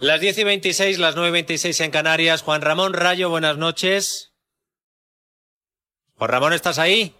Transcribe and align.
Las 0.00 0.20
10 0.20 0.38
y 0.38 0.44
26, 0.44 0.98
las 1.00 1.16
9 1.16 1.28
y 1.28 1.32
26 1.32 1.80
en 1.80 1.90
Canarias. 1.90 2.42
Juan 2.42 2.62
Ramón 2.62 2.92
Rayo, 2.92 3.30
buenas 3.30 3.56
noches. 3.56 4.32
Juan 6.14 6.30
Ramón, 6.30 6.52
¿estás 6.52 6.78
ahí? 6.78 7.16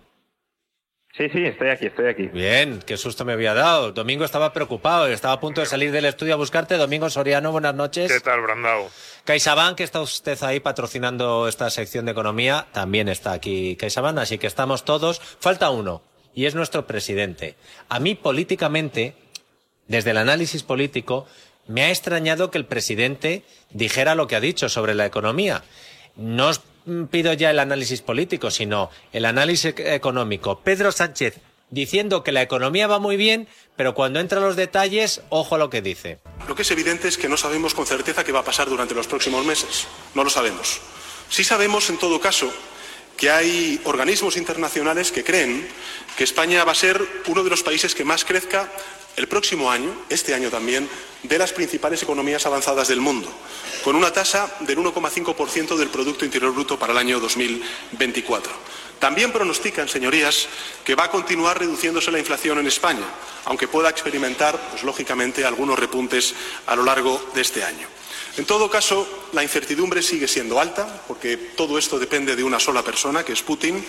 Sí, 1.16 1.28
sí, 1.30 1.44
estoy 1.44 1.70
aquí, 1.70 1.86
estoy 1.86 2.06
aquí. 2.06 2.26
Bien, 2.28 2.78
qué 2.86 2.96
susto 2.96 3.24
me 3.24 3.32
había 3.32 3.52
dado. 3.52 3.90
Domingo 3.90 4.24
estaba 4.24 4.52
preocupado, 4.52 5.08
estaba 5.08 5.34
a 5.34 5.40
punto 5.40 5.60
de 5.60 5.66
salir 5.66 5.90
del 5.90 6.04
estudio 6.04 6.34
a 6.34 6.36
buscarte. 6.36 6.76
Domingo 6.76 7.10
Soriano, 7.10 7.50
buenas 7.50 7.74
noches. 7.74 8.12
¿Qué 8.12 8.20
tal, 8.20 8.42
Brandao? 8.42 8.88
CaixaBank, 9.24 9.78
que 9.78 9.82
está 9.82 10.00
usted 10.00 10.40
ahí 10.44 10.60
patrocinando 10.60 11.48
esta 11.48 11.70
sección 11.70 12.04
de 12.04 12.12
economía, 12.12 12.68
también 12.70 13.08
está 13.08 13.32
aquí 13.32 13.74
CaixaBank, 13.74 14.18
así 14.18 14.38
que 14.38 14.46
estamos 14.46 14.84
todos. 14.84 15.18
Falta 15.18 15.70
uno, 15.70 16.02
y 16.32 16.46
es 16.46 16.54
nuestro 16.54 16.86
presidente. 16.86 17.56
A 17.88 17.98
mí, 17.98 18.14
políticamente, 18.14 19.16
desde 19.88 20.12
el 20.12 20.18
análisis 20.18 20.62
político, 20.62 21.26
me 21.68 21.84
ha 21.84 21.90
extrañado 21.90 22.50
que 22.50 22.58
el 22.58 22.66
presidente 22.66 23.44
dijera 23.70 24.14
lo 24.14 24.26
que 24.26 24.36
ha 24.36 24.40
dicho 24.40 24.68
sobre 24.68 24.94
la 24.94 25.06
economía. 25.06 25.62
No 26.16 26.48
os 26.48 26.62
pido 27.10 27.32
ya 27.34 27.50
el 27.50 27.58
análisis 27.58 28.00
político, 28.00 28.50
sino 28.50 28.90
el 29.12 29.24
análisis 29.24 29.74
económico. 29.78 30.60
Pedro 30.60 30.90
Sánchez 30.90 31.38
diciendo 31.70 32.24
que 32.24 32.32
la 32.32 32.42
economía 32.42 32.86
va 32.86 32.98
muy 32.98 33.16
bien, 33.16 33.46
pero 33.76 33.94
cuando 33.94 34.20
entra 34.20 34.40
los 34.40 34.56
detalles, 34.56 35.20
ojo 35.28 35.54
a 35.54 35.58
lo 35.58 35.70
que 35.70 35.82
dice. 35.82 36.18
Lo 36.48 36.54
que 36.54 36.62
es 36.62 36.70
evidente 36.70 37.08
es 37.08 37.18
que 37.18 37.28
no 37.28 37.36
sabemos 37.36 37.74
con 37.74 37.86
certeza 37.86 38.24
qué 38.24 38.32
va 38.32 38.40
a 38.40 38.44
pasar 38.44 38.68
durante 38.68 38.94
los 38.94 39.06
próximos 39.06 39.44
meses. 39.44 39.86
No 40.14 40.24
lo 40.24 40.30
sabemos. 40.30 40.80
Sí 41.28 41.44
sabemos, 41.44 41.90
en 41.90 41.98
todo 41.98 42.20
caso, 42.20 42.50
que 43.18 43.30
hay 43.30 43.80
organismos 43.84 44.36
internacionales 44.36 45.12
que 45.12 45.24
creen 45.24 45.68
que 46.16 46.24
España 46.24 46.64
va 46.64 46.72
a 46.72 46.76
ser 46.76 47.04
uno 47.26 47.44
de 47.44 47.50
los 47.50 47.62
países 47.62 47.94
que 47.94 48.04
más 48.04 48.24
crezca 48.24 48.72
el 49.18 49.26
próximo 49.26 49.68
año, 49.68 49.92
este 50.08 50.32
año 50.32 50.48
también, 50.48 50.88
de 51.24 51.38
las 51.38 51.52
principales 51.52 52.00
economías 52.04 52.46
avanzadas 52.46 52.86
del 52.86 53.00
mundo, 53.00 53.28
con 53.82 53.96
una 53.96 54.12
tasa 54.12 54.54
del 54.60 54.78
1,5% 54.78 55.76
del 55.76 55.88
Producto 55.88 56.24
Interior 56.24 56.54
Bruto 56.54 56.78
para 56.78 56.92
el 56.92 56.98
año 56.98 57.18
2024. 57.18 58.52
También 59.00 59.32
pronostican, 59.32 59.88
señorías, 59.88 60.46
que 60.84 60.94
va 60.94 61.04
a 61.04 61.10
continuar 61.10 61.58
reduciéndose 61.58 62.12
la 62.12 62.20
inflación 62.20 62.60
en 62.60 62.68
España, 62.68 63.06
aunque 63.46 63.66
pueda 63.66 63.90
experimentar, 63.90 64.56
pues, 64.70 64.84
lógicamente, 64.84 65.44
algunos 65.44 65.78
repuntes 65.78 66.34
a 66.66 66.76
lo 66.76 66.84
largo 66.84 67.20
de 67.34 67.40
este 67.40 67.64
año. 67.64 67.88
En 68.36 68.44
todo 68.44 68.70
caso, 68.70 69.08
la 69.32 69.42
incertidumbre 69.42 70.02
sigue 70.02 70.28
siendo 70.28 70.60
alta, 70.60 71.02
porque 71.08 71.36
todo 71.36 71.78
esto 71.78 71.98
depende 71.98 72.36
de 72.36 72.44
una 72.44 72.60
sola 72.60 72.82
persona, 72.82 73.24
que 73.24 73.32
es 73.32 73.42
Putin. 73.42 73.84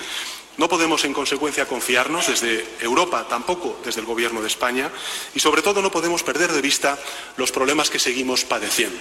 No 0.58 0.68
podemos, 0.68 1.06
en 1.06 1.14
consecuencia, 1.14 1.68
confiarnos 1.68 2.28
desde 2.28 2.66
Europa, 2.82 3.28
tampoco 3.30 3.80
desde 3.86 4.02
el 4.02 4.08
Gobierno 4.08 4.42
de 4.42 4.48
España, 4.48 4.92
y 5.36 5.40
sobre 5.40 5.62
todo 5.62 5.82
no 5.82 5.92
podemos 5.92 6.24
perder 6.24 6.52
de 6.52 6.62
vista 6.62 6.98
los 7.38 7.52
problemas 7.52 7.90
que 7.90 8.00
seguimos 8.00 8.44
padeciendo. 8.44 9.00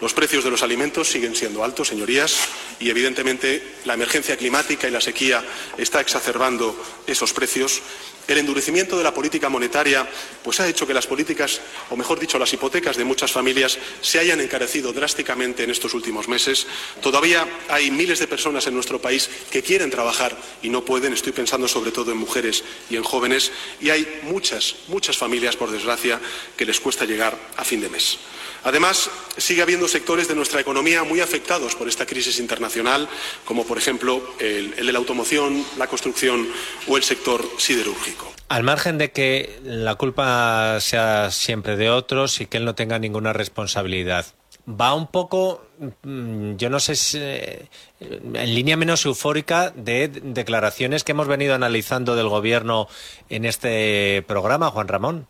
Los 0.00 0.12
precios 0.12 0.44
de 0.44 0.50
los 0.50 0.62
alimentos 0.62 1.08
siguen 1.08 1.34
siendo 1.34 1.64
altos, 1.64 1.88
señorías, 1.88 2.36
y 2.78 2.90
evidentemente 2.90 3.76
la 3.86 3.94
emergencia 3.94 4.36
climática 4.36 4.86
y 4.86 4.90
la 4.90 5.00
sequía 5.00 5.42
está 5.78 6.00
exacerbando 6.00 6.76
esos 7.06 7.32
precios. 7.32 7.80
El 8.28 8.38
endurecimiento 8.38 8.98
de 8.98 9.04
la 9.04 9.14
política 9.14 9.48
monetaria 9.48 10.08
pues 10.42 10.58
ha 10.58 10.68
hecho 10.68 10.86
que 10.86 10.94
las 10.94 11.06
políticas, 11.06 11.60
o 11.90 11.96
mejor 11.96 12.18
dicho, 12.18 12.38
las 12.38 12.52
hipotecas 12.52 12.96
de 12.96 13.04
muchas 13.04 13.30
familias 13.30 13.78
se 14.00 14.18
hayan 14.18 14.40
encarecido 14.40 14.92
drásticamente 14.92 15.62
en 15.62 15.70
estos 15.70 15.94
últimos 15.94 16.26
meses. 16.26 16.66
Todavía 17.00 17.46
hay 17.68 17.90
miles 17.90 18.18
de 18.18 18.26
personas 18.26 18.66
en 18.66 18.74
nuestro 18.74 19.00
país 19.00 19.30
que 19.50 19.62
quieren 19.62 19.90
trabajar 19.90 20.36
y 20.62 20.70
no 20.70 20.84
pueden. 20.84 21.12
Estoy 21.12 21.32
pensando 21.32 21.68
sobre 21.68 21.92
todo 21.92 22.10
en 22.10 22.18
mujeres 22.18 22.64
y 22.90 22.96
en 22.96 23.04
jóvenes. 23.04 23.52
Y 23.80 23.90
hay 23.90 24.20
muchas, 24.22 24.74
muchas 24.88 25.16
familias, 25.16 25.56
por 25.56 25.70
desgracia, 25.70 26.20
que 26.56 26.66
les 26.66 26.80
cuesta 26.80 27.04
llegar 27.04 27.38
a 27.56 27.64
fin 27.64 27.80
de 27.80 27.88
mes. 27.88 28.18
Además, 28.64 29.08
sigue 29.36 29.62
habiendo 29.62 29.86
sectores 29.86 30.26
de 30.26 30.34
nuestra 30.34 30.60
economía 30.60 31.04
muy 31.04 31.20
afectados 31.20 31.76
por 31.76 31.88
esta 31.88 32.06
crisis 32.06 32.40
internacional, 32.40 33.08
como 33.44 33.64
por 33.64 33.78
ejemplo 33.78 34.34
el, 34.40 34.74
el 34.76 34.86
de 34.86 34.92
la 34.92 34.98
automoción, 34.98 35.64
la 35.78 35.86
construcción 35.86 36.48
o 36.88 36.96
el 36.96 37.04
sector 37.04 37.48
siderúrgico. 37.58 38.15
Al 38.48 38.62
margen 38.62 38.98
de 38.98 39.10
que 39.10 39.58
la 39.64 39.96
culpa 39.96 40.78
sea 40.80 41.30
siempre 41.30 41.76
de 41.76 41.90
otros 41.90 42.40
y 42.40 42.46
que 42.46 42.58
él 42.58 42.64
no 42.64 42.74
tenga 42.74 42.98
ninguna 42.98 43.32
responsabilidad, 43.32 44.26
va 44.68 44.94
un 44.94 45.06
poco, 45.06 45.66
mm, 46.02 46.56
yo 46.56 46.70
no 46.70 46.80
sé 46.80 46.96
si, 46.96 47.18
eh, 47.20 47.66
en 48.00 48.54
línea 48.54 48.76
menos 48.76 49.04
eufórica 49.04 49.70
de 49.70 50.08
declaraciones 50.08 51.04
que 51.04 51.12
hemos 51.12 51.28
venido 51.28 51.54
analizando 51.54 52.16
del 52.16 52.28
gobierno 52.28 52.88
en 53.28 53.44
este 53.44 54.24
programa, 54.26 54.70
Juan 54.70 54.88
Ramón. 54.88 55.26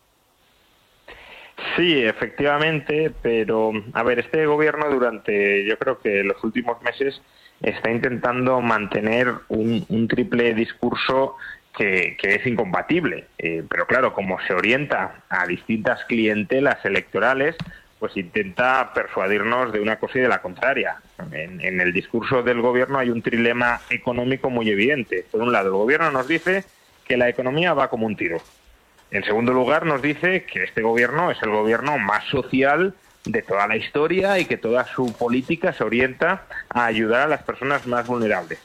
Sí, 1.75 2.03
efectivamente, 2.03 3.11
pero 3.21 3.71
a 3.93 4.03
ver, 4.03 4.19
este 4.19 4.45
gobierno 4.45 4.89
durante 4.91 5.65
yo 5.65 5.77
creo 5.77 5.99
que 5.99 6.23
los 6.23 6.43
últimos 6.43 6.81
meses 6.81 7.19
está 7.61 7.89
intentando 7.89 8.61
mantener 8.61 9.33
un, 9.47 9.83
un 9.89 10.07
triple 10.07 10.53
discurso 10.53 11.35
que, 11.77 12.17
es 12.21 12.45
incompatible. 12.45 13.25
Eh, 13.37 13.63
pero 13.69 13.85
claro, 13.85 14.13
como 14.13 14.39
se 14.41 14.53
orienta 14.53 15.23
a 15.29 15.45
distintas 15.45 16.03
clientelas 16.05 16.83
electorales, 16.83 17.55
pues 17.99 18.17
intenta 18.17 18.91
persuadirnos 18.93 19.71
de 19.71 19.79
una 19.79 19.97
cosa 19.97 20.17
y 20.17 20.21
de 20.21 20.27
la 20.27 20.41
contraria. 20.41 20.97
En, 21.31 21.61
en 21.61 21.79
el 21.79 21.93
discurso 21.93 22.43
del 22.43 22.61
gobierno 22.61 22.99
hay 22.99 23.09
un 23.09 23.21
trilema 23.21 23.81
económico 23.89 24.49
muy 24.49 24.69
evidente. 24.69 25.25
Por 25.31 25.41
un 25.41 25.51
lado, 25.51 25.67
el 25.67 25.73
gobierno 25.73 26.11
nos 26.11 26.27
dice 26.27 26.63
que 27.05 27.17
la 27.17 27.29
economía 27.29 27.73
va 27.73 27.89
como 27.89 28.05
un 28.05 28.15
tiro. 28.15 28.41
En 29.09 29.23
segundo 29.23 29.53
lugar, 29.53 29.85
nos 29.85 30.01
dice 30.01 30.43
que 30.43 30.63
este 30.63 30.81
gobierno 30.81 31.31
es 31.31 31.41
el 31.41 31.49
gobierno 31.49 31.97
más 31.97 32.25
social 32.25 32.93
de 33.23 33.41
toda 33.41 33.67
la 33.67 33.77
historia 33.77 34.39
y 34.39 34.45
que 34.45 34.57
toda 34.57 34.85
su 34.85 35.13
política 35.13 35.73
se 35.73 35.83
orienta 35.83 36.43
a 36.69 36.85
ayudar 36.85 37.23
a 37.23 37.27
las 37.27 37.43
personas 37.43 37.87
más 37.87 38.07
vulnerables. 38.07 38.59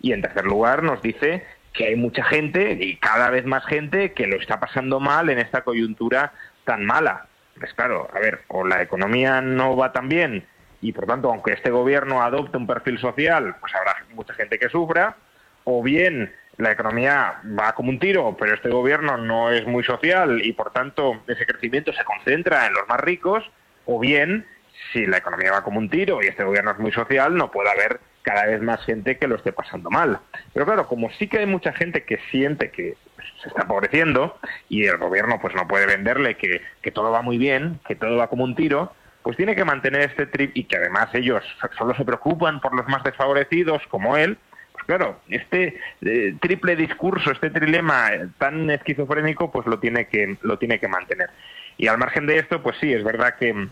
Y 0.00 0.12
en 0.12 0.22
tercer 0.22 0.44
lugar, 0.44 0.82
nos 0.82 1.00
dice 1.00 1.44
que 1.74 1.88
hay 1.88 1.96
mucha 1.96 2.24
gente 2.24 2.78
y 2.80 2.96
cada 2.96 3.28
vez 3.28 3.44
más 3.44 3.66
gente 3.66 4.12
que 4.12 4.26
lo 4.26 4.36
está 4.36 4.60
pasando 4.60 5.00
mal 5.00 5.28
en 5.28 5.38
esta 5.38 5.62
coyuntura 5.62 6.32
tan 6.64 6.86
mala. 6.86 7.26
Pues 7.58 7.74
claro, 7.74 8.08
a 8.14 8.18
ver, 8.20 8.42
o 8.48 8.64
la 8.64 8.80
economía 8.80 9.40
no 9.42 9.76
va 9.76 9.92
tan 9.92 10.08
bien 10.08 10.46
y 10.84 10.92
por 10.92 11.06
tanto, 11.06 11.30
aunque 11.30 11.52
este 11.52 11.70
gobierno 11.70 12.22
adopte 12.22 12.58
un 12.58 12.66
perfil 12.66 12.98
social, 12.98 13.56
pues 13.58 13.74
habrá 13.74 13.96
mucha 14.12 14.34
gente 14.34 14.58
que 14.58 14.68
sufra, 14.68 15.16
o 15.64 15.82
bien 15.82 16.30
la 16.58 16.72
economía 16.72 17.40
va 17.58 17.74
como 17.74 17.88
un 17.88 17.98
tiro, 17.98 18.36
pero 18.38 18.54
este 18.54 18.68
gobierno 18.68 19.16
no 19.16 19.50
es 19.50 19.66
muy 19.66 19.82
social 19.82 20.44
y 20.44 20.52
por 20.52 20.72
tanto 20.72 21.22
ese 21.26 21.46
crecimiento 21.46 21.90
se 21.94 22.04
concentra 22.04 22.66
en 22.66 22.74
los 22.74 22.86
más 22.86 23.00
ricos, 23.00 23.50
o 23.86 23.98
bien 23.98 24.46
si 24.92 25.06
la 25.06 25.16
economía 25.16 25.52
va 25.52 25.64
como 25.64 25.78
un 25.78 25.88
tiro 25.88 26.22
y 26.22 26.26
este 26.26 26.44
gobierno 26.44 26.72
es 26.72 26.78
muy 26.78 26.92
social, 26.92 27.34
no 27.34 27.50
puede 27.50 27.70
haber 27.70 27.98
cada 28.24 28.46
vez 28.46 28.60
más 28.62 28.84
gente 28.84 29.18
que 29.18 29.28
lo 29.28 29.36
esté 29.36 29.52
pasando 29.52 29.90
mal. 29.90 30.18
Pero 30.52 30.64
claro, 30.64 30.88
como 30.88 31.10
sí 31.10 31.28
que 31.28 31.38
hay 31.38 31.46
mucha 31.46 31.72
gente 31.72 32.04
que 32.04 32.18
siente 32.30 32.70
que 32.70 32.96
se 33.42 33.48
está 33.48 33.62
empobreciendo 33.62 34.36
y 34.68 34.86
el 34.86 34.96
gobierno 34.96 35.38
pues 35.40 35.54
no 35.54 35.68
puede 35.68 35.86
venderle 35.86 36.36
que, 36.36 36.62
que 36.82 36.90
todo 36.90 37.12
va 37.12 37.22
muy 37.22 37.38
bien, 37.38 37.78
que 37.86 37.94
todo 37.94 38.16
va 38.16 38.28
como 38.28 38.42
un 38.42 38.56
tiro, 38.56 38.92
pues 39.22 39.36
tiene 39.36 39.54
que 39.54 39.64
mantener 39.64 40.00
este 40.02 40.26
trip 40.26 40.52
y 40.54 40.64
que 40.64 40.76
además 40.76 41.08
ellos 41.14 41.44
solo 41.78 41.94
se 41.94 42.04
preocupan 42.04 42.60
por 42.60 42.74
los 42.74 42.88
más 42.88 43.04
desfavorecidos 43.04 43.82
como 43.88 44.16
él, 44.16 44.38
pues 44.72 44.84
claro, 44.84 45.20
este 45.28 45.78
eh, 46.02 46.34
triple 46.40 46.76
discurso, 46.76 47.30
este 47.30 47.50
trilema 47.50 48.10
tan 48.38 48.70
esquizofrénico, 48.70 49.52
pues 49.52 49.66
lo 49.66 49.78
tiene 49.78 50.08
que 50.08 50.36
lo 50.42 50.58
tiene 50.58 50.80
que 50.80 50.88
mantener. 50.88 51.30
Y 51.76 51.88
al 51.88 51.98
margen 51.98 52.26
de 52.26 52.38
esto, 52.38 52.62
pues 52.62 52.76
sí, 52.80 52.92
es 52.92 53.04
verdad 53.04 53.36
que, 53.38 53.68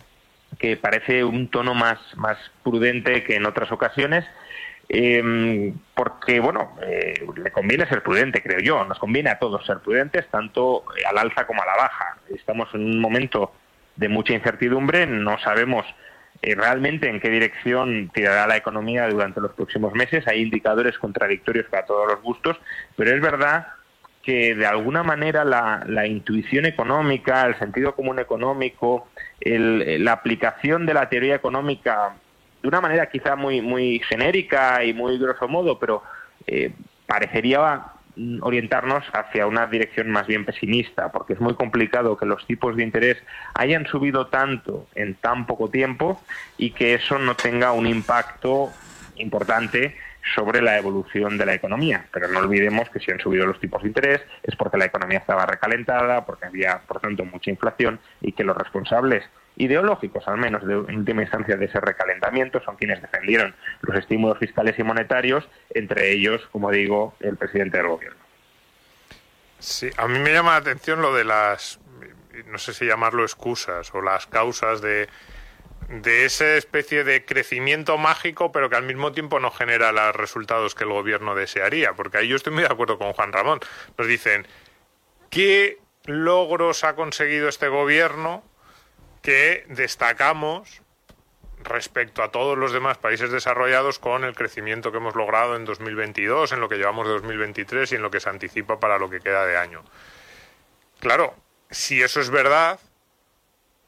que 0.59 0.77
parece 0.77 1.25
un 1.25 1.49
tono 1.49 1.75
más, 1.75 1.99
más 2.17 2.39
prudente 2.63 3.25
que 3.25 3.37
en 3.37 3.47
otras 3.47 3.73
ocasiones, 3.73 4.25
eh, 4.89 5.73
porque, 5.95 6.41
bueno, 6.41 6.77
eh, 6.83 7.25
le 7.37 7.51
conviene 7.51 7.87
ser 7.87 8.03
prudente, 8.03 8.43
creo 8.43 8.61
yo. 8.61 8.85
Nos 8.85 8.99
conviene 8.99 9.31
a 9.31 9.39
todos 9.39 9.65
ser 9.65 9.79
prudentes, 9.79 10.29
tanto 10.29 10.85
al 11.09 11.19
alza 11.19 11.47
como 11.47 11.63
a 11.63 11.67
la 11.67 11.77
baja. 11.77 12.19
Estamos 12.35 12.69
en 12.75 12.85
un 12.85 13.01
momento 13.01 13.53
de 13.97 14.09
mucha 14.09 14.35
incertidumbre, 14.35 15.07
no 15.07 15.39
sabemos 15.39 15.87
eh, 16.43 16.55
realmente 16.55 17.09
en 17.09 17.21
qué 17.21 17.31
dirección 17.31 18.11
tirará 18.13 18.47
la 18.47 18.57
economía 18.57 19.09
durante 19.09 19.41
los 19.41 19.53
próximos 19.53 19.95
meses. 19.95 20.27
Hay 20.27 20.43
indicadores 20.43 20.99
contradictorios 20.99 21.67
para 21.67 21.87
todos 21.87 22.09
los 22.09 22.21
gustos, 22.23 22.61
pero 22.97 23.15
es 23.15 23.21
verdad 23.21 23.69
que 24.23 24.55
de 24.55 24.67
alguna 24.67 25.03
manera 25.03 25.45
la, 25.45 26.07
intuición 26.07 26.67
económica, 26.67 27.47
el 27.47 27.59
sentido 27.59 27.95
común 27.95 28.19
económico, 28.19 29.09
la 29.41 30.13
aplicación 30.13 30.87
de 30.87 30.95
la 30.95 31.09
teoría 31.09 31.35
económica 31.35 32.15
de 32.63 32.69
una 32.69 32.81
manera 32.81 33.11
quizá 33.11 33.35
muy, 33.35 33.61
muy 33.61 34.01
genérica 34.09 34.85
y 34.85 34.95
muy 34.95 35.19
grosso 35.19 35.49
modo, 35.49 35.81
pero 35.81 36.03
eh, 36.47 36.73
parecería 37.07 37.83
orientarnos 38.41 39.05
hacia 39.13 39.47
una 39.47 39.67
dirección 39.67 40.11
más 40.11 40.27
bien 40.27 40.45
pesimista, 40.45 41.11
porque 41.11 41.33
es 41.33 41.41
muy 41.41 41.55
complicado 41.55 42.17
que 42.17 42.27
los 42.27 42.47
tipos 42.47 42.77
de 42.77 42.83
interés 42.85 43.17
hayan 43.55 43.87
subido 43.87 44.27
tanto 44.27 44.87
en 44.95 45.15
tan 45.15 45.47
poco 45.47 45.71
tiempo 45.71 46.21
y 46.59 46.71
que 46.71 46.95
eso 46.95 47.19
no 47.19 47.35
tenga 47.35 47.73
un 47.73 47.87
impacto 47.87 48.71
importante 49.17 49.97
sobre 50.35 50.63
la 50.63 50.79
evolución 50.79 51.37
de 51.39 51.47
la 51.47 51.55
economía. 51.55 52.07
Pero 52.13 52.29
no 52.29 52.41
olvidemos 52.41 52.89
que 52.91 53.01
si 53.01 53.11
han 53.11 53.21
subido 53.21 53.47
los 53.47 53.61
tipos 53.61 53.83
de 53.83 53.89
interés 53.89 54.21
es 54.43 54.57
porque 54.57 54.77
la 54.77 54.87
economía 54.87 55.19
estaba 55.19 55.47
recalentada, 55.47 56.25
porque 56.25 56.47
había, 56.47 56.81
por 56.81 57.01
tanto, 57.01 57.25
mucha 57.25 57.51
inflación 57.51 58.01
y 58.21 58.33
que 58.33 58.45
los 58.45 58.57
responsables 58.57 59.25
ideológicos, 59.57 60.27
al 60.29 60.39
menos 60.39 60.67
de 60.67 60.77
última 60.77 61.23
instancia, 61.23 61.57
de 61.57 61.67
ese 61.67 61.81
recalentamiento, 61.81 62.63
son 62.63 62.77
quienes 62.77 63.03
defendieron 63.03 63.55
los 63.83 63.99
estímulos 63.99 64.39
fiscales 64.39 64.79
y 64.79 64.83
monetarios, 64.83 65.47
entre 65.71 66.11
ellos, 66.11 66.49
como 66.53 66.71
digo, 66.71 67.15
el 67.21 67.37
presidente 67.37 67.77
del 67.77 67.89
gobierno. 67.89 68.21
Sí, 69.59 69.91
a 69.97 70.09
mí 70.09 70.19
me 70.19 70.33
llama 70.33 70.53
la 70.53 70.57
atención 70.57 71.03
lo 71.03 71.15
de 71.15 71.25
las, 71.25 71.79
no 72.47 72.59
sé 72.59 72.73
si 72.73 72.87
llamarlo 72.87 73.23
excusas 73.23 73.95
o 73.95 74.01
las 74.01 74.27
causas 74.27 74.81
de 74.81 75.09
de 75.89 76.25
esa 76.25 76.57
especie 76.57 77.05
de 77.05 77.25
crecimiento 77.25 77.99
mágico, 77.99 78.53
pero 78.53 78.71
que 78.71 78.77
al 78.77 78.85
mismo 78.85 79.13
tiempo 79.13 79.41
no 79.41 79.51
genera 79.51 79.93
los 79.93 80.15
resultados 80.17 80.75
que 80.75 80.85
el 80.85 80.91
gobierno 80.91 81.35
desearía. 81.35 81.95
Porque 81.95 82.19
ahí 82.19 82.29
yo 82.29 82.37
estoy 82.37 82.53
muy 82.53 82.63
de 82.63 82.69
acuerdo 82.73 82.99
con 82.99 83.13
Juan 83.13 83.33
Ramón. 83.33 83.61
Nos 83.99 84.07
dicen, 84.07 84.47
¿qué 85.31 85.79
logros 86.05 86.85
ha 86.85 86.95
conseguido 86.95 87.49
este 87.49 87.69
gobierno 87.69 88.45
que 89.23 89.65
destacamos 89.69 90.83
respecto 91.65 92.23
a 92.23 92.31
todos 92.31 92.59
los 92.59 92.73
demás 92.73 92.99
países 92.99 93.31
desarrollados 93.31 93.99
con 93.99 94.25
el 94.25 94.35
crecimiento 94.35 94.91
que 94.91 94.99
hemos 94.99 95.15
logrado 95.15 95.55
en 95.57 95.65
2022, 95.65 96.53
en 96.53 96.61
lo 96.61 96.69
que 96.69 96.77
llevamos 96.77 97.07
de 97.07 97.13
2023 97.13 97.93
y 97.93 97.95
en 97.95 98.03
lo 98.03 98.11
que 98.11 98.21
se 98.21 98.29
anticipa 98.29 98.81
para 98.81 98.99
lo 98.99 99.09
que 99.09 99.21
queda 99.21 99.47
de 99.47 99.57
año? 99.57 99.85
Claro, 100.99 101.35
si 101.71 102.03
eso 102.03 102.21
es 102.21 102.31
verdad, 102.31 102.81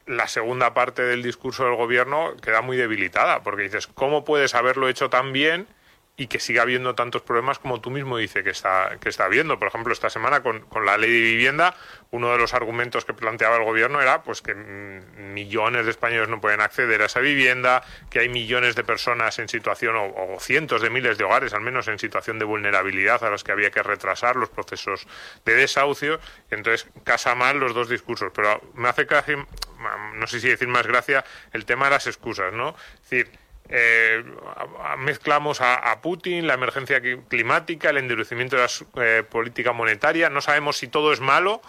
la 0.05 0.27
segunda 0.27 0.73
parte 0.73 1.01
del 1.01 1.23
discurso 1.23 1.65
del 1.65 1.75
gobierno 1.75 2.35
queda 2.41 2.61
muy 2.61 2.77
debilitada, 2.77 3.41
porque 3.41 3.63
dices, 3.63 3.87
¿cómo 3.87 4.23
puedes 4.23 4.55
haberlo 4.55 4.87
hecho 4.87 5.09
tan 5.09 5.33
bien 5.33 5.67
y 6.17 6.27
que 6.27 6.39
siga 6.39 6.61
habiendo 6.61 6.95
tantos 6.95 7.21
problemas 7.23 7.59
como 7.59 7.81
tú 7.81 7.89
mismo 7.89 8.17
dices 8.17 8.43
que 8.43 8.51
está, 8.51 8.97
que 9.01 9.09
está 9.09 9.25
habiendo. 9.25 9.59
Por 9.59 9.67
ejemplo, 9.67 9.91
esta 9.91 10.09
semana 10.09 10.41
con, 10.41 10.61
con, 10.61 10.85
la 10.85 10.97
ley 10.97 11.11
de 11.11 11.19
vivienda, 11.19 11.75
uno 12.11 12.31
de 12.31 12.37
los 12.37 12.53
argumentos 12.53 13.03
que 13.03 13.13
planteaba 13.13 13.57
el 13.57 13.63
gobierno 13.63 14.01
era 14.01 14.23
pues 14.23 14.41
que 14.41 14.55
millones 14.55 15.85
de 15.85 15.91
españoles 15.91 16.29
no 16.29 16.39
pueden 16.39 16.61
acceder 16.61 17.01
a 17.01 17.05
esa 17.05 17.19
vivienda, 17.19 17.83
que 18.09 18.19
hay 18.19 18.29
millones 18.29 18.75
de 18.75 18.85
personas 18.85 19.39
en 19.39 19.49
situación, 19.49 19.95
o, 19.97 20.37
cientos 20.39 20.81
de 20.81 20.89
miles 20.89 21.17
de 21.17 21.25
hogares 21.25 21.53
al 21.53 21.61
menos 21.61 21.87
en 21.89 21.99
situación 21.99 22.39
de 22.39 22.45
vulnerabilidad 22.45 23.21
a 23.23 23.29
los 23.29 23.43
que 23.43 23.51
había 23.51 23.71
que 23.71 23.83
retrasar 23.83 24.37
los 24.37 24.49
procesos 24.49 25.07
de 25.43 25.55
desahucio. 25.55 26.19
Entonces, 26.49 26.87
casa 27.03 27.35
mal 27.35 27.59
los 27.59 27.73
dos 27.73 27.89
discursos. 27.89 28.31
Pero 28.33 28.61
me 28.73 28.87
hace 28.87 29.05
casi, 29.05 29.33
no 30.13 30.27
sé 30.27 30.39
si 30.39 30.47
decir 30.47 30.69
más 30.69 30.87
gracia, 30.87 31.25
el 31.51 31.65
tema 31.65 31.85
de 31.85 31.91
las 31.91 32.07
excusas, 32.07 32.53
¿no? 32.53 32.75
Es 33.03 33.09
decir, 33.09 33.44
eh, 33.69 34.23
mezclamos 34.97 35.59
a, 35.61 36.01
Putin, 36.01 36.47
la 36.47 36.53
emergencia 36.53 37.01
climática, 37.27 37.89
el 37.89 37.97
endurecimiento 37.97 38.55
de 38.55 38.63
la 38.63 39.03
eh, 39.03 39.23
política 39.23 39.73
monetaria. 39.73 40.29
No 40.29 40.41
sabemos 40.41 40.77
si 40.77 40.87
todo 40.87 41.13
es 41.13 41.19
malo 41.19 41.61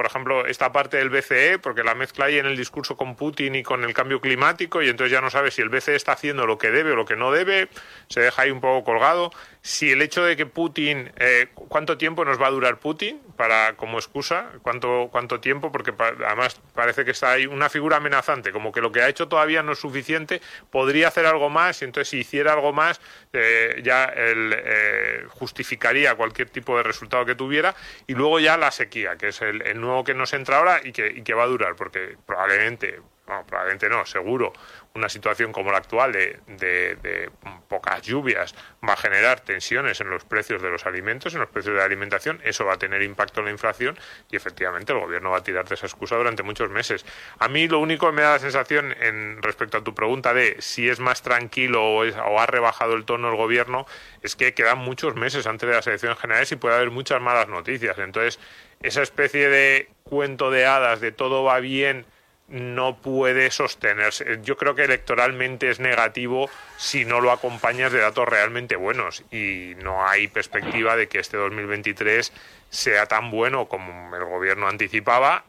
por 0.00 0.06
ejemplo, 0.06 0.46
esta 0.46 0.72
parte 0.72 0.96
del 0.96 1.10
BCE, 1.10 1.58
porque 1.58 1.84
la 1.84 1.94
mezcla 1.94 2.24
ahí 2.24 2.38
en 2.38 2.46
el 2.46 2.56
discurso 2.56 2.96
con 2.96 3.16
Putin 3.16 3.54
y 3.54 3.62
con 3.62 3.84
el 3.84 3.92
cambio 3.92 4.18
climático, 4.22 4.80
y 4.80 4.88
entonces 4.88 5.12
ya 5.12 5.20
no 5.20 5.28
sabe 5.28 5.50
si 5.50 5.60
el 5.60 5.68
BCE 5.68 5.94
está 5.94 6.12
haciendo 6.12 6.46
lo 6.46 6.56
que 6.56 6.70
debe 6.70 6.92
o 6.92 6.96
lo 6.96 7.04
que 7.04 7.16
no 7.16 7.30
debe, 7.30 7.68
se 8.08 8.20
deja 8.20 8.40
ahí 8.40 8.50
un 8.50 8.62
poco 8.62 8.82
colgado. 8.82 9.30
Si 9.62 9.90
el 9.90 10.00
hecho 10.00 10.24
de 10.24 10.36
que 10.36 10.46
Putin, 10.46 11.12
eh, 11.18 11.48
¿cuánto 11.54 11.98
tiempo 11.98 12.24
nos 12.24 12.40
va 12.40 12.46
a 12.46 12.50
durar 12.50 12.78
Putin 12.78 13.20
para 13.36 13.76
como 13.76 13.98
excusa? 13.98 14.52
¿Cuánto, 14.62 15.08
cuánto 15.12 15.40
tiempo? 15.40 15.70
Porque 15.70 15.92
además 15.98 16.58
parece 16.74 17.04
que 17.04 17.10
está 17.10 17.32
ahí 17.32 17.46
una 17.46 17.68
figura 17.68 17.98
amenazante, 17.98 18.52
como 18.52 18.72
que 18.72 18.80
lo 18.80 18.90
que 18.90 19.02
ha 19.02 19.08
hecho 19.08 19.28
todavía 19.28 19.62
no 19.62 19.72
es 19.72 19.78
suficiente, 19.78 20.40
podría 20.70 21.08
hacer 21.08 21.26
algo 21.26 21.50
más, 21.50 21.82
y 21.82 21.84
entonces 21.84 22.08
si 22.08 22.18
hiciera 22.18 22.54
algo 22.54 22.72
más, 22.72 23.02
eh, 23.34 23.80
ya 23.84 24.04
él 24.04 24.54
eh, 24.56 25.24
justificaría 25.28 26.14
cualquier 26.14 26.48
tipo 26.48 26.78
de 26.78 26.82
resultado 26.82 27.26
que 27.26 27.34
tuviera, 27.34 27.74
y 28.06 28.14
luego 28.14 28.40
ya 28.40 28.56
la 28.56 28.70
sequía, 28.70 29.16
que 29.16 29.28
es 29.28 29.42
el, 29.42 29.60
el 29.62 29.78
nuevo 29.78 30.04
que 30.04 30.14
nos 30.14 30.32
entra 30.32 30.56
ahora 30.56 30.80
y 30.82 30.92
que, 30.92 31.08
y 31.08 31.22
que 31.22 31.34
va 31.34 31.42
a 31.42 31.48
durar, 31.48 31.76
porque 31.76 32.16
probablemente, 32.24 33.00
no, 33.30 33.46
probablemente 33.46 33.88
no, 33.88 34.04
seguro, 34.04 34.52
una 34.94 35.08
situación 35.08 35.52
como 35.52 35.70
la 35.70 35.78
actual 35.78 36.12
de, 36.12 36.38
de, 36.46 37.30
pocas 37.68 38.02
lluvias 38.02 38.54
va 38.86 38.94
a 38.94 38.96
generar 38.96 39.40
tensiones 39.40 40.00
en 40.00 40.10
los 40.10 40.24
precios 40.24 40.60
de 40.60 40.68
los 40.68 40.84
alimentos, 40.84 41.32
en 41.34 41.40
los 41.40 41.48
precios 41.48 41.74
de 41.74 41.78
la 41.78 41.84
alimentación, 41.86 42.40
eso 42.44 42.64
va 42.64 42.74
a 42.74 42.78
tener 42.78 43.02
impacto 43.02 43.40
en 43.40 43.46
la 43.46 43.52
inflación 43.52 43.98
y 44.30 44.36
efectivamente 44.36 44.92
el 44.92 44.98
gobierno 44.98 45.30
va 45.30 45.38
a 45.38 45.42
tirar 45.42 45.68
de 45.68 45.76
esa 45.76 45.86
excusa 45.86 46.16
durante 46.16 46.42
muchos 46.42 46.70
meses. 46.70 47.06
A 47.38 47.48
mí 47.48 47.68
lo 47.68 47.78
único 47.78 48.06
que 48.06 48.12
me 48.12 48.22
da 48.22 48.32
la 48.32 48.38
sensación 48.40 48.94
en 49.00 49.40
respecto 49.42 49.78
a 49.78 49.84
tu 49.84 49.94
pregunta 49.94 50.34
de 50.34 50.56
si 50.58 50.88
es 50.88 50.98
más 50.98 51.22
tranquilo 51.22 51.84
o, 51.84 52.04
o 52.04 52.40
ha 52.40 52.46
rebajado 52.46 52.94
el 52.94 53.04
tono 53.04 53.30
el 53.30 53.36
gobierno 53.36 53.86
es 54.22 54.34
que 54.34 54.54
quedan 54.54 54.78
muchos 54.78 55.14
meses 55.14 55.46
antes 55.46 55.68
de 55.68 55.74
las 55.76 55.86
elecciones 55.86 56.18
generales 56.18 56.50
y 56.50 56.56
puede 56.56 56.74
haber 56.74 56.90
muchas 56.90 57.20
malas 57.20 57.48
noticias. 57.48 57.96
Entonces, 57.98 58.40
esa 58.82 59.02
especie 59.02 59.48
de 59.48 59.88
cuento 60.02 60.50
de 60.50 60.66
hadas 60.66 61.00
de 61.00 61.12
todo 61.12 61.44
va 61.44 61.60
bien 61.60 62.06
no 62.50 62.96
puede 62.96 63.50
sostenerse. 63.50 64.40
Yo 64.42 64.56
creo 64.56 64.74
que 64.74 64.84
electoralmente 64.84 65.70
es 65.70 65.78
negativo 65.78 66.50
si 66.76 67.04
no 67.04 67.20
lo 67.20 67.30
acompañas 67.30 67.92
de 67.92 68.00
datos 68.00 68.28
realmente 68.28 68.76
buenos 68.76 69.22
y 69.30 69.74
no 69.82 70.06
hay 70.06 70.26
perspectiva 70.28 70.96
de 70.96 71.08
que 71.08 71.20
este 71.20 71.36
2023 71.36 72.32
sea 72.68 73.06
tan 73.06 73.30
bueno 73.30 73.66
como 73.68 74.14
el 74.16 74.24
gobierno 74.24 74.68
anticipaba 74.68 75.44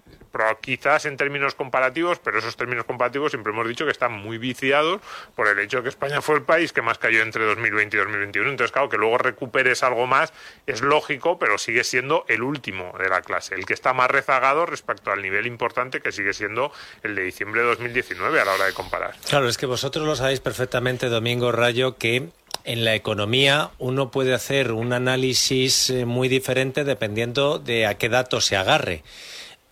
quizás 0.61 1.05
en 1.05 1.17
términos 1.17 1.55
comparativos, 1.55 2.19
pero 2.19 2.39
esos 2.39 2.55
términos 2.55 2.85
comparativos 2.85 3.31
siempre 3.31 3.51
hemos 3.53 3.67
dicho 3.67 3.85
que 3.85 3.91
están 3.91 4.13
muy 4.13 4.37
viciados 4.37 5.01
por 5.35 5.47
el 5.47 5.59
hecho 5.59 5.77
de 5.77 5.83
que 5.83 5.89
España 5.89 6.21
fue 6.21 6.35
el 6.35 6.43
país 6.43 6.73
que 6.73 6.81
más 6.81 6.97
cayó 6.97 7.21
entre 7.21 7.45
2020 7.45 7.95
y 7.95 7.99
2021. 7.99 8.49
Entonces, 8.49 8.71
claro, 8.71 8.89
que 8.89 8.97
luego 8.97 9.17
recuperes 9.17 9.83
algo 9.83 10.07
más 10.07 10.33
es 10.67 10.81
lógico, 10.81 11.37
pero 11.37 11.57
sigue 11.57 11.83
siendo 11.83 12.25
el 12.27 12.43
último 12.43 12.93
de 12.97 13.09
la 13.09 13.21
clase, 13.21 13.55
el 13.55 13.65
que 13.65 13.73
está 13.73 13.93
más 13.93 14.09
rezagado 14.09 14.65
respecto 14.65 15.11
al 15.11 15.21
nivel 15.21 15.47
importante 15.47 16.01
que 16.01 16.11
sigue 16.11 16.33
siendo 16.33 16.71
el 17.03 17.15
de 17.15 17.23
diciembre 17.23 17.61
de 17.61 17.67
2019 17.67 18.39
a 18.39 18.45
la 18.45 18.53
hora 18.53 18.65
de 18.65 18.73
comparar. 18.73 19.15
Claro, 19.29 19.47
es 19.47 19.57
que 19.57 19.65
vosotros 19.65 20.05
lo 20.05 20.15
sabéis 20.15 20.39
perfectamente, 20.39 21.09
Domingo 21.09 21.51
Rayo, 21.51 21.97
que 21.97 22.29
en 22.63 22.85
la 22.85 22.95
economía 22.95 23.71
uno 23.79 24.11
puede 24.11 24.33
hacer 24.33 24.71
un 24.71 24.93
análisis 24.93 25.89
eh, 25.89 26.05
muy 26.05 26.27
diferente 26.27 26.83
dependiendo 26.83 27.59
de 27.59 27.87
a 27.87 27.97
qué 27.97 28.09
datos 28.09 28.45
se 28.45 28.55
agarre. 28.55 29.03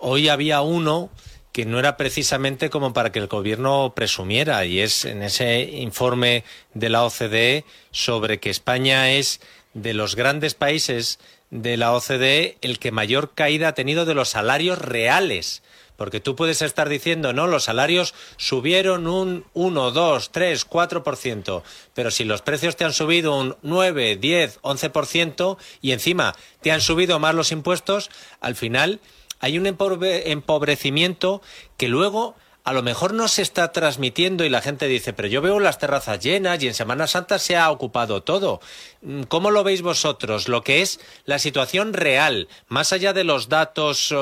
Hoy 0.01 0.29
había 0.29 0.61
uno 0.61 1.09
que 1.51 1.65
no 1.65 1.77
era 1.77 1.97
precisamente 1.97 2.69
como 2.69 2.93
para 2.93 3.11
que 3.11 3.19
el 3.19 3.27
gobierno 3.27 3.91
presumiera, 3.93 4.63
y 4.63 4.79
es 4.79 5.03
en 5.03 5.21
ese 5.21 5.61
informe 5.61 6.45
de 6.73 6.87
la 6.87 7.03
OCDE 7.03 7.65
sobre 7.91 8.39
que 8.39 8.49
España 8.49 9.11
es 9.11 9.41
de 9.73 9.93
los 9.93 10.15
grandes 10.15 10.53
países 10.53 11.19
de 11.49 11.75
la 11.75 11.91
OCDE 11.91 12.57
el 12.61 12.79
que 12.79 12.93
mayor 12.93 13.33
caída 13.33 13.67
ha 13.67 13.73
tenido 13.73 14.05
de 14.05 14.13
los 14.13 14.29
salarios 14.29 14.79
reales. 14.79 15.63
Porque 15.97 16.21
tú 16.21 16.33
puedes 16.33 16.61
estar 16.61 16.87
diciendo, 16.87 17.33
no, 17.33 17.47
los 17.47 17.65
salarios 17.65 18.13
subieron 18.37 19.05
un 19.05 19.43
1, 19.53 19.91
2, 19.91 20.31
3, 20.31 20.69
4%, 20.69 21.61
pero 21.93 22.09
si 22.09 22.23
los 22.23 22.41
precios 22.41 22.77
te 22.77 22.85
han 22.85 22.93
subido 22.93 23.37
un 23.37 23.57
9, 23.63 24.15
10, 24.15 24.61
11% 24.61 25.57
y 25.81 25.91
encima 25.91 26.35
te 26.61 26.71
han 26.71 26.79
subido 26.79 27.19
más 27.19 27.35
los 27.35 27.51
impuestos, 27.51 28.09
al 28.39 28.55
final 28.55 29.01
hay 29.39 29.57
un 29.57 29.65
empobrecimiento 29.67 31.41
que 31.77 31.87
luego 31.87 32.35
a 32.63 32.73
lo 32.73 32.83
mejor 32.83 33.13
no 33.13 33.27
se 33.27 33.41
está 33.41 33.71
transmitiendo 33.71 34.45
y 34.45 34.49
la 34.49 34.61
gente 34.61 34.87
dice, 34.87 35.13
pero 35.13 35.27
yo 35.27 35.41
veo 35.41 35.59
las 35.59 35.79
terrazas 35.79 36.19
llenas 36.19 36.61
y 36.61 36.67
en 36.67 36.73
Semana 36.73 37.07
Santa 37.07 37.39
se 37.39 37.57
ha 37.57 37.71
ocupado 37.71 38.21
todo. 38.21 38.59
Mm, 39.01 39.23
¿Cómo 39.23 39.49
lo 39.49 39.63
veis 39.63 39.81
vosotros? 39.81 40.47
Lo 40.47 40.61
que 40.61 40.81
es 40.81 40.99
la 41.25 41.39
situación 41.39 41.93
real, 41.93 42.47
más 42.67 42.93
allá 42.93 43.13
de 43.13 43.23
los 43.23 43.49
datos, 43.49 44.13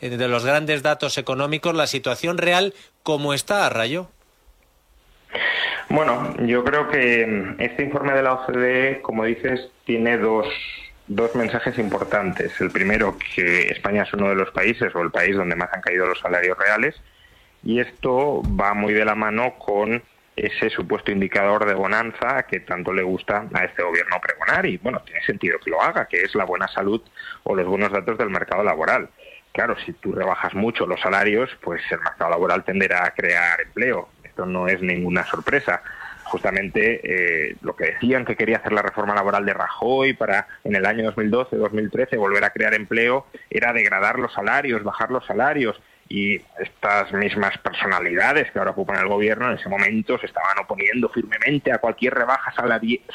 eh, 0.00 0.08
de 0.08 0.28
los 0.28 0.44
grandes 0.44 0.82
datos 0.82 1.18
económicos, 1.18 1.74
la 1.74 1.86
situación 1.86 2.38
real, 2.38 2.74
¿cómo 3.02 3.34
está, 3.34 3.68
Rayo? 3.70 4.08
Bueno, 5.88 6.36
yo 6.46 6.62
creo 6.62 6.88
que 6.88 7.56
este 7.58 7.82
informe 7.82 8.12
de 8.12 8.22
la 8.22 8.34
OCDE, 8.34 9.00
como 9.02 9.24
dices, 9.24 9.68
tiene 9.84 10.18
dos, 10.18 10.46
dos 11.10 11.34
mensajes 11.34 11.76
importantes. 11.78 12.58
El 12.60 12.70
primero, 12.70 13.16
que 13.34 13.68
España 13.68 14.04
es 14.04 14.12
uno 14.14 14.28
de 14.28 14.36
los 14.36 14.50
países 14.52 14.94
o 14.94 15.02
el 15.02 15.10
país 15.10 15.36
donde 15.36 15.56
más 15.56 15.68
han 15.72 15.80
caído 15.80 16.06
los 16.06 16.20
salarios 16.20 16.56
reales. 16.56 16.94
Y 17.64 17.80
esto 17.80 18.42
va 18.58 18.74
muy 18.74 18.94
de 18.94 19.04
la 19.04 19.16
mano 19.16 19.54
con 19.58 20.02
ese 20.36 20.70
supuesto 20.70 21.10
indicador 21.10 21.66
de 21.66 21.74
bonanza 21.74 22.44
que 22.44 22.60
tanto 22.60 22.92
le 22.92 23.02
gusta 23.02 23.48
a 23.52 23.64
este 23.64 23.82
gobierno 23.82 24.20
pregonar 24.22 24.64
y 24.64 24.78
bueno, 24.78 25.02
tiene 25.04 25.20
sentido 25.22 25.58
que 25.58 25.70
lo 25.70 25.82
haga, 25.82 26.06
que 26.06 26.22
es 26.22 26.34
la 26.34 26.44
buena 26.44 26.68
salud 26.68 27.02
o 27.42 27.54
los 27.54 27.66
buenos 27.66 27.92
datos 27.92 28.16
del 28.16 28.30
mercado 28.30 28.62
laboral. 28.62 29.10
Claro, 29.52 29.76
si 29.84 29.92
tú 29.94 30.12
rebajas 30.12 30.54
mucho 30.54 30.86
los 30.86 31.00
salarios, 31.00 31.50
pues 31.60 31.82
el 31.90 31.98
mercado 31.98 32.30
laboral 32.30 32.64
tenderá 32.64 33.04
a 33.04 33.10
crear 33.10 33.60
empleo. 33.60 34.08
Esto 34.22 34.46
no 34.46 34.68
es 34.68 34.80
ninguna 34.80 35.26
sorpresa 35.26 35.82
justamente 36.30 37.00
eh, 37.02 37.56
lo 37.60 37.74
que 37.74 37.86
decían 37.86 38.24
que 38.24 38.36
quería 38.36 38.58
hacer 38.58 38.72
la 38.72 38.82
reforma 38.82 39.14
laboral 39.14 39.44
de 39.44 39.52
Rajoy 39.52 40.14
para 40.14 40.46
en 40.64 40.76
el 40.76 40.86
año 40.86 41.12
2012-2013 41.12 42.16
volver 42.16 42.44
a 42.44 42.50
crear 42.50 42.72
empleo 42.74 43.26
era 43.50 43.72
degradar 43.72 44.18
los 44.18 44.32
salarios, 44.32 44.84
bajar 44.84 45.10
los 45.10 45.26
salarios 45.26 45.80
y 46.10 46.42
estas 46.58 47.12
mismas 47.12 47.56
personalidades 47.58 48.50
que 48.50 48.58
ahora 48.58 48.72
ocupan 48.72 48.98
el 48.98 49.06
gobierno 49.06 49.48
en 49.48 49.58
ese 49.58 49.68
momento 49.68 50.18
se 50.18 50.26
estaban 50.26 50.58
oponiendo 50.58 51.08
firmemente 51.08 51.72
a 51.72 51.78
cualquier 51.78 52.14
rebaja 52.14 52.52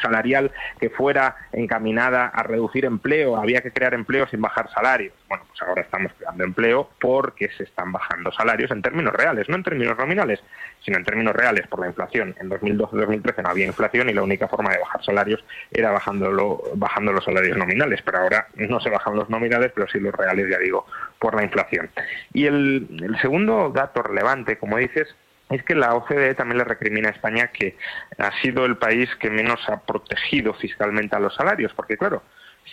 salarial 0.01 0.51
que 0.79 0.89
fuera 0.89 1.35
encaminada 1.51 2.27
a 2.27 2.41
reducir 2.43 2.85
empleo, 2.85 3.35
había 3.35 3.61
que 3.61 3.71
crear 3.71 3.93
empleo 3.93 4.27
sin 4.27 4.41
bajar 4.41 4.71
salarios. 4.71 5.13
Bueno, 5.27 5.43
pues 5.49 5.61
ahora 5.61 5.81
estamos 5.81 6.13
creando 6.17 6.45
empleo 6.45 6.89
porque 7.01 7.49
se 7.57 7.63
están 7.63 7.91
bajando 7.91 8.31
salarios 8.31 8.71
en 8.71 8.81
términos 8.81 9.13
reales, 9.13 9.49
no 9.49 9.55
en 9.57 9.63
términos 9.63 9.97
nominales, 9.97 10.41
sino 10.85 10.97
en 10.97 11.03
términos 11.03 11.35
reales 11.35 11.65
por 11.67 11.79
la 11.79 11.87
inflación. 11.87 12.35
En 12.39 12.49
2012-2013 12.49 13.41
no 13.41 13.49
había 13.49 13.65
inflación 13.65 14.09
y 14.09 14.13
la 14.13 14.21
única 14.21 14.47
forma 14.47 14.71
de 14.71 14.79
bajar 14.79 15.03
salarios 15.03 15.43
era 15.71 15.91
bajándolo, 15.91 16.61
bajando 16.75 17.11
los 17.11 17.25
salarios 17.25 17.57
nominales, 17.57 18.01
pero 18.03 18.19
ahora 18.19 18.47
no 18.55 18.79
se 18.79 18.91
bajan 18.91 19.15
los 19.15 19.29
nominales, 19.29 19.71
pero 19.73 19.87
sí 19.87 19.99
los 19.99 20.13
reales, 20.13 20.47
ya 20.49 20.59
digo, 20.59 20.85
por 21.17 21.35
la 21.35 21.43
inflación. 21.43 21.89
Y 22.33 22.45
el, 22.45 23.17
segundo 23.19 23.71
dato 23.73 24.03
relevante, 24.03 24.59
como 24.59 24.77
dices, 24.77 25.15
es 25.49 25.63
que 25.63 25.73
la 25.73 25.95
OCDE 25.95 26.35
también 26.35 26.59
le 26.59 26.63
recrimina 26.63 27.09
a 27.09 27.13
España 27.13 27.47
que 27.47 27.77
ha 28.19 28.31
sido 28.41 28.65
el 28.65 28.77
país 28.77 29.09
que 29.19 29.31
menos 29.31 29.59
ha 29.67 29.81
protegido 29.81 30.53
fiscalmente 30.53 31.15
a 31.15 31.19
los 31.19 31.33
salarios, 31.33 31.73
porque 31.73 31.97
claro, 31.97 32.21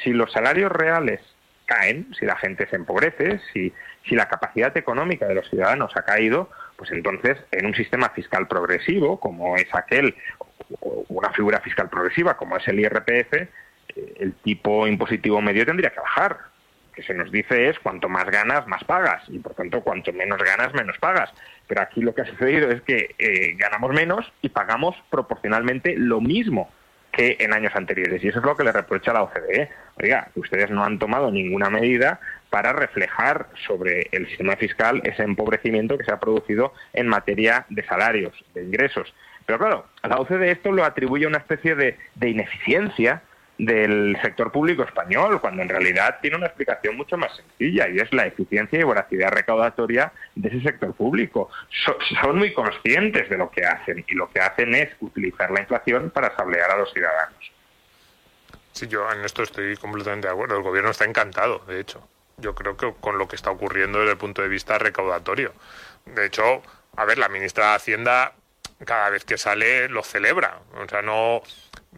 si 0.02 0.12
los 0.12 0.30
salarios 0.32 0.70
reales 0.70 1.20
caen, 1.64 2.14
si 2.18 2.26
la 2.26 2.36
gente 2.36 2.66
se 2.68 2.76
empobrece, 2.76 3.40
si, 3.52 3.72
si 4.06 4.14
la 4.14 4.28
capacidad 4.28 4.76
económica 4.76 5.26
de 5.26 5.34
los 5.34 5.48
ciudadanos 5.48 5.96
ha 5.96 6.02
caído, 6.02 6.50
pues 6.76 6.90
entonces 6.90 7.38
en 7.50 7.66
un 7.66 7.74
sistema 7.74 8.10
fiscal 8.10 8.48
progresivo, 8.48 9.20
como 9.20 9.56
es 9.56 9.72
aquel, 9.74 10.14
o 10.80 11.04
una 11.08 11.30
figura 11.30 11.60
fiscal 11.60 11.88
progresiva 11.88 12.36
como 12.36 12.56
es 12.56 12.66
el 12.68 12.80
IRPF, 12.80 13.34
eh, 13.34 13.48
el 14.20 14.34
tipo 14.34 14.86
impositivo 14.86 15.40
medio 15.40 15.66
tendría 15.66 15.90
que 15.90 16.00
bajar 16.00 16.52
que 16.94 17.02
se 17.02 17.14
nos 17.14 17.32
dice 17.32 17.68
es 17.68 17.78
cuanto 17.78 18.08
más 18.08 18.26
ganas, 18.26 18.66
más 18.66 18.84
pagas, 18.84 19.22
y 19.28 19.38
por 19.38 19.54
tanto 19.54 19.80
cuanto 19.80 20.12
menos 20.12 20.42
ganas, 20.42 20.74
menos 20.74 20.98
pagas. 20.98 21.30
Pero 21.66 21.80
aquí 21.80 22.02
lo 22.02 22.14
que 22.14 22.22
ha 22.22 22.26
sucedido 22.26 22.70
es 22.70 22.82
que 22.82 23.14
eh, 23.18 23.54
ganamos 23.56 23.92
menos 23.92 24.30
y 24.42 24.50
pagamos 24.50 24.94
proporcionalmente 25.10 25.94
lo 25.96 26.20
mismo 26.20 26.70
que 27.12 27.36
en 27.40 27.52
años 27.52 27.72
anteriores. 27.76 28.24
Y 28.24 28.28
eso 28.28 28.38
es 28.38 28.44
lo 28.44 28.56
que 28.56 28.64
le 28.64 28.72
reprocha 28.72 29.12
la 29.12 29.22
OCDE. 29.22 29.70
Oiga, 30.02 30.28
ustedes 30.34 30.70
no 30.70 30.82
han 30.82 30.98
tomado 30.98 31.30
ninguna 31.30 31.68
medida 31.68 32.18
para 32.50 32.72
reflejar 32.72 33.48
sobre 33.66 34.08
el 34.12 34.26
sistema 34.28 34.56
fiscal 34.56 35.00
ese 35.04 35.22
empobrecimiento 35.22 35.98
que 35.98 36.04
se 36.04 36.12
ha 36.12 36.20
producido 36.20 36.72
en 36.94 37.08
materia 37.08 37.66
de 37.68 37.84
salarios, 37.84 38.32
de 38.54 38.64
ingresos. 38.64 39.14
Pero 39.44 39.58
claro, 39.58 39.86
la 40.02 40.16
OCDE 40.16 40.52
esto 40.52 40.72
lo 40.72 40.84
atribuye 40.84 41.26
a 41.26 41.28
una 41.28 41.38
especie 41.38 41.74
de, 41.74 41.98
de 42.14 42.30
ineficiencia 42.30 43.22
del 43.58 44.18
sector 44.22 44.50
público 44.50 44.82
español, 44.82 45.40
cuando 45.40 45.62
en 45.62 45.68
realidad 45.68 46.18
tiene 46.20 46.36
una 46.36 46.46
explicación 46.46 46.96
mucho 46.96 47.16
más 47.16 47.36
sencilla 47.36 47.88
y 47.88 47.98
es 47.98 48.12
la 48.12 48.26
eficiencia 48.26 48.80
y 48.80 48.82
voracidad 48.82 49.30
recaudatoria 49.30 50.12
de 50.34 50.48
ese 50.48 50.62
sector 50.62 50.94
público. 50.94 51.50
son 52.20 52.38
muy 52.38 52.52
conscientes 52.52 53.28
de 53.28 53.36
lo 53.36 53.50
que 53.50 53.64
hacen 53.64 54.04
y 54.06 54.14
lo 54.14 54.30
que 54.30 54.40
hacen 54.40 54.74
es 54.74 54.90
utilizar 55.00 55.50
la 55.50 55.60
inflación 55.60 56.10
para 56.10 56.34
sablear 56.34 56.70
a 56.70 56.78
los 56.78 56.92
ciudadanos. 56.92 57.52
Sí, 58.72 58.88
yo 58.88 59.10
en 59.12 59.24
esto 59.24 59.42
estoy 59.42 59.76
completamente 59.76 60.28
de 60.28 60.32
acuerdo. 60.32 60.56
El 60.56 60.62
gobierno 60.62 60.90
está 60.90 61.04
encantado, 61.04 61.60
de 61.66 61.80
hecho. 61.80 62.06
Yo 62.38 62.54
creo 62.54 62.76
que 62.76 62.92
con 63.00 63.18
lo 63.18 63.28
que 63.28 63.36
está 63.36 63.50
ocurriendo 63.50 63.98
desde 63.98 64.12
el 64.12 64.18
punto 64.18 64.42
de 64.42 64.48
vista 64.48 64.78
recaudatorio. 64.78 65.52
De 66.06 66.26
hecho, 66.26 66.62
a 66.96 67.04
ver, 67.04 67.18
la 67.18 67.28
ministra 67.28 67.70
de 67.70 67.74
Hacienda 67.76 68.32
cada 68.84 69.10
vez 69.10 69.24
que 69.24 69.38
sale 69.38 69.88
lo 69.88 70.02
celebra. 70.02 70.58
O 70.74 70.88
sea, 70.88 71.02
no, 71.02 71.42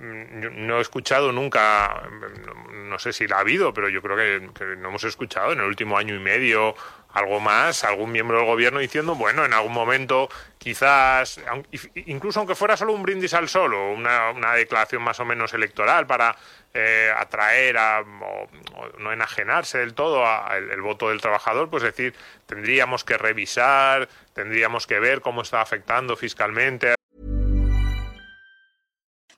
no 0.01 0.79
he 0.79 0.81
escuchado 0.81 1.31
nunca, 1.31 2.03
no 2.73 2.99
sé 2.99 3.13
si 3.13 3.29
la 3.29 3.37
ha 3.37 3.41
habido, 3.41 3.73
pero 3.73 3.89
yo 3.89 4.03
creo 4.03 4.17
que, 4.17 4.65
no 4.77 4.89
hemos 4.89 5.05
escuchado 5.05 5.53
en 5.53 5.61
el 5.61 5.67
último 5.67 5.97
año 5.97 6.17
y 6.17 6.19
medio 6.19 6.75
algo 7.13 7.39
más, 7.39 7.85
algún 7.85 8.11
miembro 8.11 8.39
del 8.39 8.47
gobierno 8.47 8.81
diciendo, 8.81 9.15
bueno, 9.15 9.45
en 9.45 9.53
algún 9.53 9.73
momento 9.73 10.29
quizás, 10.59 11.41
incluso 11.95 12.41
aunque 12.41 12.57
fuera 12.57 12.77
solo 12.77 12.93
un 12.93 13.05
brindis 13.05 13.35
al 13.35 13.49
sol 13.49 13.73
o 13.75 13.93
una, 13.93 14.55
declaración 14.55 15.01
más 15.01 15.21
o 15.21 15.25
menos 15.25 15.55
electoral 15.55 16.09
para 16.09 16.35
eh, 16.73 17.13
atraer 17.17 17.79
a, 17.79 18.01
o, 18.01 18.49
no 18.99 19.13
enajenarse 19.13 19.79
del 19.79 19.95
todo 19.95 20.27
al 20.27 20.73
el 20.73 20.81
voto 20.81 21.11
del 21.11 21.21
trabajador, 21.21 21.71
pues 21.71 21.85
decir, 21.85 22.15
tendríamos 22.47 23.05
que 23.05 23.17
revisar, 23.17 24.09
tendríamos 24.33 24.89
que 24.89 24.99
ver 24.99 25.21
cómo 25.21 25.43
está 25.43 25.61
afectando 25.61 26.17
fiscalmente 26.17 26.95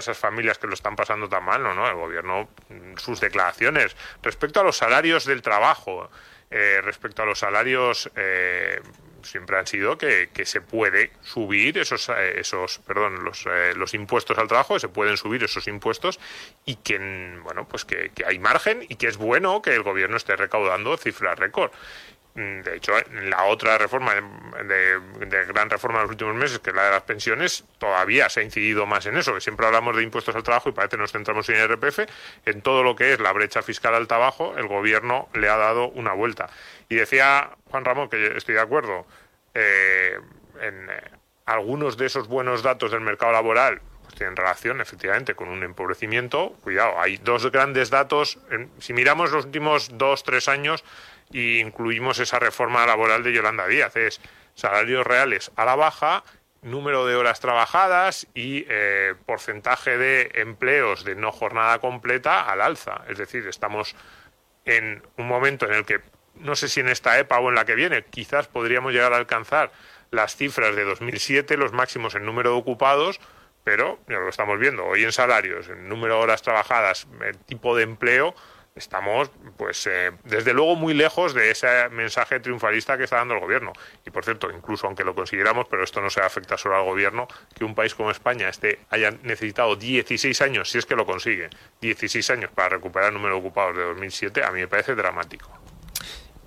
esas 0.00 0.18
familias 0.18 0.58
que 0.58 0.66
lo 0.66 0.74
están 0.74 0.96
pasando 0.96 1.28
tan 1.28 1.44
mal, 1.44 1.62
¿no? 1.62 1.88
El 1.88 1.94
gobierno, 1.94 2.48
mm, 2.68 2.96
sus 2.96 3.20
declaraciones 3.20 3.96
respecto 4.22 4.60
a 4.60 4.64
los 4.64 4.76
salarios 4.76 5.24
del 5.24 5.42
trabajo, 5.42 6.10
eh, 6.50 6.80
respecto 6.82 7.22
a 7.22 7.26
los 7.26 7.40
salarios 7.40 8.08
eh, 8.14 8.80
siempre 9.22 9.58
han 9.58 9.66
sido 9.66 9.98
que, 9.98 10.28
se 10.44 10.60
puede 10.60 11.10
subir 11.20 11.76
esos, 11.78 12.08
eh, 12.08 12.38
esos 12.38 12.78
perdón, 12.86 13.24
los, 13.24 13.44
los, 13.74 13.94
impuestos 13.94 14.38
al 14.38 14.46
trabajo, 14.46 14.78
se 14.78 14.88
pueden 14.88 15.16
subir 15.16 15.42
esos 15.42 15.66
impuestos 15.66 16.20
y 16.64 16.76
que, 16.76 16.98
bueno, 17.42 17.66
pues 17.66 17.84
que, 17.84 18.12
que, 18.14 18.24
hay 18.24 18.38
margen 18.38 18.86
y 18.88 18.94
que 18.94 19.08
es 19.08 19.16
bueno 19.16 19.60
que 19.60 19.74
el 19.74 19.82
gobierno 19.82 20.16
esté 20.16 20.36
recaudando 20.36 20.96
cifras 20.96 21.36
récord. 21.36 21.72
De 22.36 22.76
hecho, 22.76 22.92
en 22.98 23.30
la 23.30 23.44
otra 23.44 23.78
reforma 23.78 24.12
de, 24.14 25.44
gran 25.48 25.70
reforma 25.70 26.00
de 26.00 26.02
los 26.02 26.10
últimos 26.10 26.34
meses, 26.34 26.58
que 26.58 26.68
es 26.68 26.76
la 26.76 26.84
de 26.84 26.90
las 26.90 27.02
pensiones, 27.02 27.64
todavía 27.78 28.28
se 28.28 28.40
ha 28.40 28.42
incidido 28.42 28.84
más 28.84 29.06
en 29.06 29.16
eso, 29.16 29.32
que 29.32 29.40
siempre 29.40 29.64
hablamos 29.64 29.96
de 29.96 30.02
impuestos 30.02 30.36
al 30.36 30.42
trabajo 30.42 30.68
y 30.68 30.72
parece 30.72 30.96
que 30.96 31.00
nos 31.02 31.12
centramos 31.12 31.48
en 31.48 31.56
IRPF. 31.56 32.00
En 32.44 32.60
todo 32.60 32.82
lo 32.82 32.94
que 32.94 33.14
es 33.14 33.20
la 33.20 33.32
brecha 33.32 33.62
fiscal 33.62 33.94
al 33.94 34.06
trabajo, 34.06 34.54
el 34.58 34.68
gobierno 34.68 35.30
le 35.32 35.48
ha 35.48 35.56
dado 35.56 35.88
una 35.88 36.12
vuelta. 36.12 36.50
Y 36.90 36.96
decía 36.96 37.52
Juan 37.70 37.86
Ramón, 37.86 38.10
que 38.10 38.36
estoy 38.36 38.56
de 38.56 38.60
acuerdo, 38.60 39.06
eh, 39.54 40.18
en 40.60 40.90
eh, 40.90 41.02
algunos 41.46 41.96
de 41.96 42.04
esos 42.04 42.28
buenos 42.28 42.62
datos 42.62 42.90
del 42.90 43.00
mercado 43.00 43.32
laboral 43.32 43.80
pues 44.02 44.14
tienen 44.14 44.36
relación 44.36 44.82
efectivamente 44.82 45.34
con 45.34 45.48
un 45.48 45.62
empobrecimiento. 45.62 46.50
Cuidado, 46.62 47.00
hay 47.00 47.16
dos 47.16 47.50
grandes 47.50 47.88
datos. 47.88 48.38
si 48.78 48.92
miramos 48.92 49.32
los 49.32 49.46
últimos 49.46 49.96
dos, 49.96 50.22
tres 50.22 50.48
años, 50.48 50.84
y 51.32 51.58
incluimos 51.58 52.18
esa 52.18 52.38
reforma 52.38 52.86
laboral 52.86 53.22
de 53.22 53.32
Yolanda 53.32 53.66
Díaz. 53.66 53.96
Es 53.96 54.20
salarios 54.54 55.06
reales 55.06 55.50
a 55.56 55.64
la 55.64 55.76
baja, 55.76 56.24
número 56.62 57.06
de 57.06 57.14
horas 57.14 57.40
trabajadas 57.40 58.26
y 58.34 58.66
eh, 58.68 59.14
porcentaje 59.24 59.98
de 59.98 60.30
empleos 60.34 61.04
de 61.04 61.14
no 61.14 61.32
jornada 61.32 61.78
completa 61.78 62.40
al 62.40 62.60
alza. 62.60 63.02
Es 63.08 63.18
decir, 63.18 63.46
estamos 63.46 63.94
en 64.64 65.02
un 65.16 65.28
momento 65.28 65.66
en 65.66 65.72
el 65.72 65.84
que, 65.84 66.00
no 66.34 66.56
sé 66.56 66.68
si 66.68 66.80
en 66.80 66.88
esta 66.88 67.18
EPA 67.18 67.38
o 67.38 67.48
en 67.48 67.54
la 67.54 67.64
que 67.64 67.74
viene, 67.74 68.04
quizás 68.04 68.48
podríamos 68.48 68.92
llegar 68.92 69.12
a 69.12 69.16
alcanzar 69.16 69.70
las 70.10 70.36
cifras 70.36 70.74
de 70.74 70.84
2007, 70.84 71.56
los 71.56 71.72
máximos 71.72 72.14
en 72.14 72.24
número 72.24 72.50
de 72.50 72.56
ocupados, 72.56 73.20
pero 73.64 73.98
ya 74.08 74.18
lo 74.18 74.28
estamos 74.28 74.58
viendo 74.58 74.84
hoy 74.84 75.04
en 75.04 75.12
salarios, 75.12 75.68
en 75.68 75.88
número 75.88 76.16
de 76.16 76.22
horas 76.22 76.42
trabajadas, 76.42 77.06
el 77.24 77.38
tipo 77.38 77.76
de 77.76 77.82
empleo, 77.84 78.34
estamos, 78.76 79.30
pues, 79.56 79.86
eh, 79.86 80.12
desde 80.24 80.52
luego 80.52 80.76
muy 80.76 80.94
lejos 80.94 81.34
de 81.34 81.50
ese 81.50 81.88
mensaje 81.90 82.38
triunfalista 82.40 82.96
que 82.96 83.04
está 83.04 83.16
dando 83.16 83.34
el 83.34 83.40
gobierno. 83.40 83.72
Y 84.06 84.10
por 84.10 84.24
cierto, 84.24 84.50
incluso 84.50 84.86
aunque 84.86 85.02
lo 85.02 85.14
consideramos, 85.14 85.66
pero 85.68 85.82
esto 85.82 86.00
no 86.00 86.10
se 86.10 86.20
afecta 86.20 86.56
solo 86.58 86.76
al 86.76 86.84
gobierno, 86.84 87.26
que 87.54 87.64
un 87.64 87.74
país 87.74 87.94
como 87.94 88.10
España 88.10 88.48
esté, 88.48 88.80
haya 88.90 89.10
necesitado 89.22 89.76
16 89.76 90.40
años, 90.42 90.70
si 90.70 90.78
es 90.78 90.86
que 90.86 90.94
lo 90.94 91.06
consigue, 91.06 91.48
16 91.80 92.30
años 92.30 92.50
para 92.54 92.70
recuperar 92.70 93.08
el 93.08 93.14
número 93.14 93.34
de 93.34 93.40
ocupados 93.40 93.76
de 93.76 93.82
2007, 93.82 94.44
a 94.44 94.52
mí 94.52 94.60
me 94.60 94.68
parece 94.68 94.94
dramático. 94.94 95.50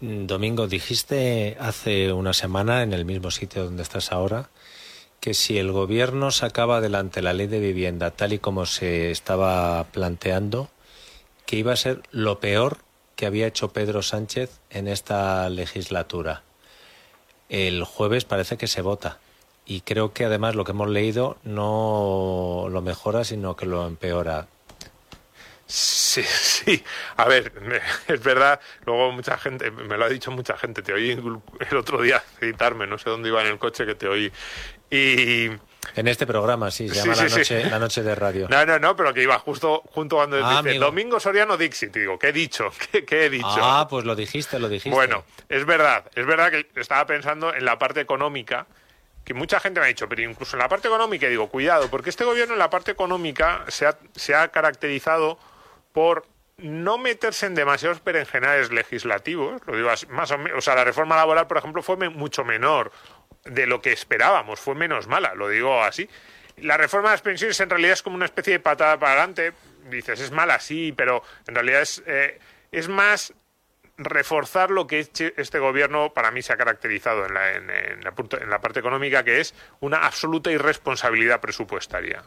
Domingo, 0.01 0.67
dijiste 0.67 1.57
hace 1.59 2.13
una 2.13 2.33
semana 2.33 2.83
en 2.83 2.93
el 2.93 3.03
mismo 3.03 3.31
sitio 3.31 3.65
donde 3.65 3.83
estás 3.83 4.13
ahora 4.13 4.50
que 5.19 5.33
si 5.33 5.57
el 5.57 5.71
gobierno 5.71 6.31
sacaba 6.31 6.77
adelante 6.77 7.21
la 7.21 7.33
ley 7.33 7.48
de 7.48 7.59
vivienda 7.59 8.12
tal 8.12 8.33
y 8.33 8.39
como 8.39 8.65
se 8.65 9.12
estaba 9.12 9.83
planteando, 9.86 10.69
que 11.49 11.55
iba 11.55 11.73
a 11.73 11.77
ser 11.77 12.03
lo 12.11 12.39
peor 12.39 12.77
que 13.15 13.25
había 13.25 13.47
hecho 13.47 13.73
Pedro 13.73 14.03
Sánchez 14.03 14.59
en 14.69 14.87
esta 14.87 15.49
legislatura. 15.49 16.43
El 17.49 17.85
jueves 17.85 18.23
parece 18.23 18.55
que 18.55 18.67
se 18.67 18.83
vota 18.83 19.17
y 19.65 19.81
creo 19.81 20.13
que 20.13 20.25
además 20.25 20.53
lo 20.53 20.63
que 20.63 20.73
hemos 20.73 20.89
leído 20.89 21.37
no 21.43 22.67
lo 22.69 22.83
mejora, 22.83 23.23
sino 23.23 23.55
que 23.55 23.65
lo 23.65 23.87
empeora. 23.87 24.45
Sí, 25.65 26.21
sí. 26.23 26.83
A 27.17 27.27
ver, 27.27 27.51
es 28.07 28.23
verdad, 28.23 28.59
luego 28.85 29.11
mucha 29.11 29.35
gente, 29.39 29.71
me 29.71 29.97
lo 29.97 30.05
ha 30.05 30.09
dicho 30.09 30.29
mucha 30.29 30.55
gente, 30.55 30.83
te 30.83 30.93
oí 30.93 31.09
el 31.09 31.77
otro 31.77 31.99
día 32.03 32.23
citarme, 32.39 32.85
no 32.85 32.99
sé 32.99 33.09
dónde 33.09 33.29
iba 33.29 33.41
en 33.41 33.47
el 33.47 33.57
coche 33.57 33.87
que 33.87 33.95
te 33.95 34.07
oí. 34.07 34.31
Y, 34.91 35.49
en 35.95 36.07
este 36.07 36.27
programa, 36.27 36.71
sí, 36.71 36.88
se 36.89 36.95
llama 36.95 37.15
la, 37.15 37.24
noche, 37.24 37.69
la, 37.69 37.79
noche, 37.79 38.03
de 38.03 38.15
radio. 38.15 38.48
No, 38.50 38.65
no, 38.65 38.79
no, 38.79 38.95
pero 38.95 39.13
que 39.13 39.24
iba 39.24 39.39
justo 39.39 39.81
junto 39.91 40.17
cuando 40.17 40.38
ah, 40.43 40.62
dice 40.62 40.77
Domingo 40.77 41.19
Soriano 41.19 41.57
Dixit. 41.57 41.93
digo, 41.93 42.19
¿qué 42.19 42.29
he 42.29 42.33
dicho? 42.33 42.71
¿Qué, 43.07 43.25
he 43.25 43.29
dicho? 43.29 43.48
Ah, 43.48 43.88
pues 43.89 44.05
lo 44.05 44.15
dijiste, 44.15 44.59
lo 44.59 44.69
dijiste. 44.69 44.89
Bueno, 44.89 45.24
es 45.48 45.65
verdad, 45.65 46.05
es 46.15 46.25
verdad 46.25 46.51
que 46.51 46.67
estaba 46.75 47.05
pensando 47.05 47.53
en 47.53 47.65
la 47.65 47.79
parte 47.79 48.01
económica, 48.01 48.67
que 49.24 49.33
mucha 49.33 49.59
gente 49.59 49.79
me 49.79 49.88
ha 49.88 49.89
dicho, 49.89 50.07
pero 50.07 50.21
incluso 50.21 50.55
en 50.55 50.62
la 50.62 50.69
parte 50.69 50.88
económica, 50.88 51.27
digo, 51.27 51.50
cuidado, 51.50 51.89
porque 51.89 52.09
este 52.09 52.24
gobierno 52.24 52.53
en 52.53 52.59
la 52.59 52.69
parte 52.69 52.91
económica 52.91 53.65
se 53.67 53.86
ha, 53.86 53.98
se 54.15 54.36
ha 54.36 54.50
caracterizado 54.50 55.39
por 55.93 56.25
no 56.57 56.98
meterse 56.98 57.45
en 57.45 57.55
demasiados 57.55 58.00
perengenales 58.01 58.71
legislativos, 58.71 59.62
lo 59.65 59.75
digo 59.75 59.89
más 60.09 60.31
o 60.31 60.38
menos, 60.38 60.57
o 60.57 60.62
sea, 60.62 60.75
la 60.75 60.83
reforma 60.83 61.15
laboral, 61.15 61.48
por 61.48 61.57
ejemplo, 61.57 61.81
fue 61.81 61.98
mucho 62.09 62.43
menor 62.43 62.91
de 63.49 63.67
lo 63.67 63.81
que 63.81 63.91
esperábamos, 63.91 64.59
fue 64.59 64.75
menos 64.75 65.07
mala, 65.07 65.33
lo 65.35 65.49
digo 65.49 65.83
así. 65.83 66.09
La 66.57 66.77
reforma 66.77 67.09
de 67.09 67.13
las 67.13 67.21
pensiones 67.21 67.59
en 67.59 67.69
realidad 67.69 67.93
es 67.93 68.03
como 68.03 68.15
una 68.15 68.25
especie 68.25 68.53
de 68.53 68.59
patada 68.59 68.97
para 68.99 69.13
adelante, 69.13 69.53
dices, 69.89 70.19
es 70.19 70.31
mala, 70.31 70.59
sí, 70.59 70.93
pero 70.95 71.23
en 71.47 71.55
realidad 71.55 71.81
es, 71.81 72.03
eh, 72.05 72.39
es 72.71 72.88
más 72.88 73.33
reforzar 73.97 74.71
lo 74.71 74.88
que 74.88 74.99
este 74.99 75.59
gobierno 75.59 76.13
para 76.13 76.31
mí 76.31 76.41
se 76.41 76.53
ha 76.53 76.57
caracterizado 76.57 77.25
en 77.25 77.33
la, 77.33 77.51
en 77.53 78.49
la 78.49 78.62
parte 78.62 78.79
económica, 78.79 79.23
que 79.23 79.41
es 79.41 79.53
una 79.81 80.05
absoluta 80.05 80.51
irresponsabilidad 80.51 81.41
presupuestaria. 81.41 82.23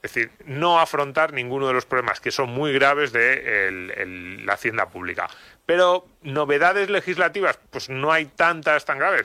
Es 0.00 0.14
decir, 0.14 0.30
no 0.44 0.78
afrontar 0.78 1.32
ninguno 1.32 1.66
de 1.66 1.72
los 1.72 1.84
problemas 1.84 2.20
que 2.20 2.30
son 2.30 2.50
muy 2.50 2.72
graves 2.72 3.12
de 3.12 4.38
la 4.44 4.52
hacienda 4.52 4.88
pública. 4.88 5.28
Pero 5.66 6.06
novedades 6.22 6.88
legislativas, 6.88 7.58
pues 7.70 7.88
no 7.88 8.12
hay 8.12 8.26
tantas 8.26 8.84
tan 8.84 8.98
graves. 8.98 9.24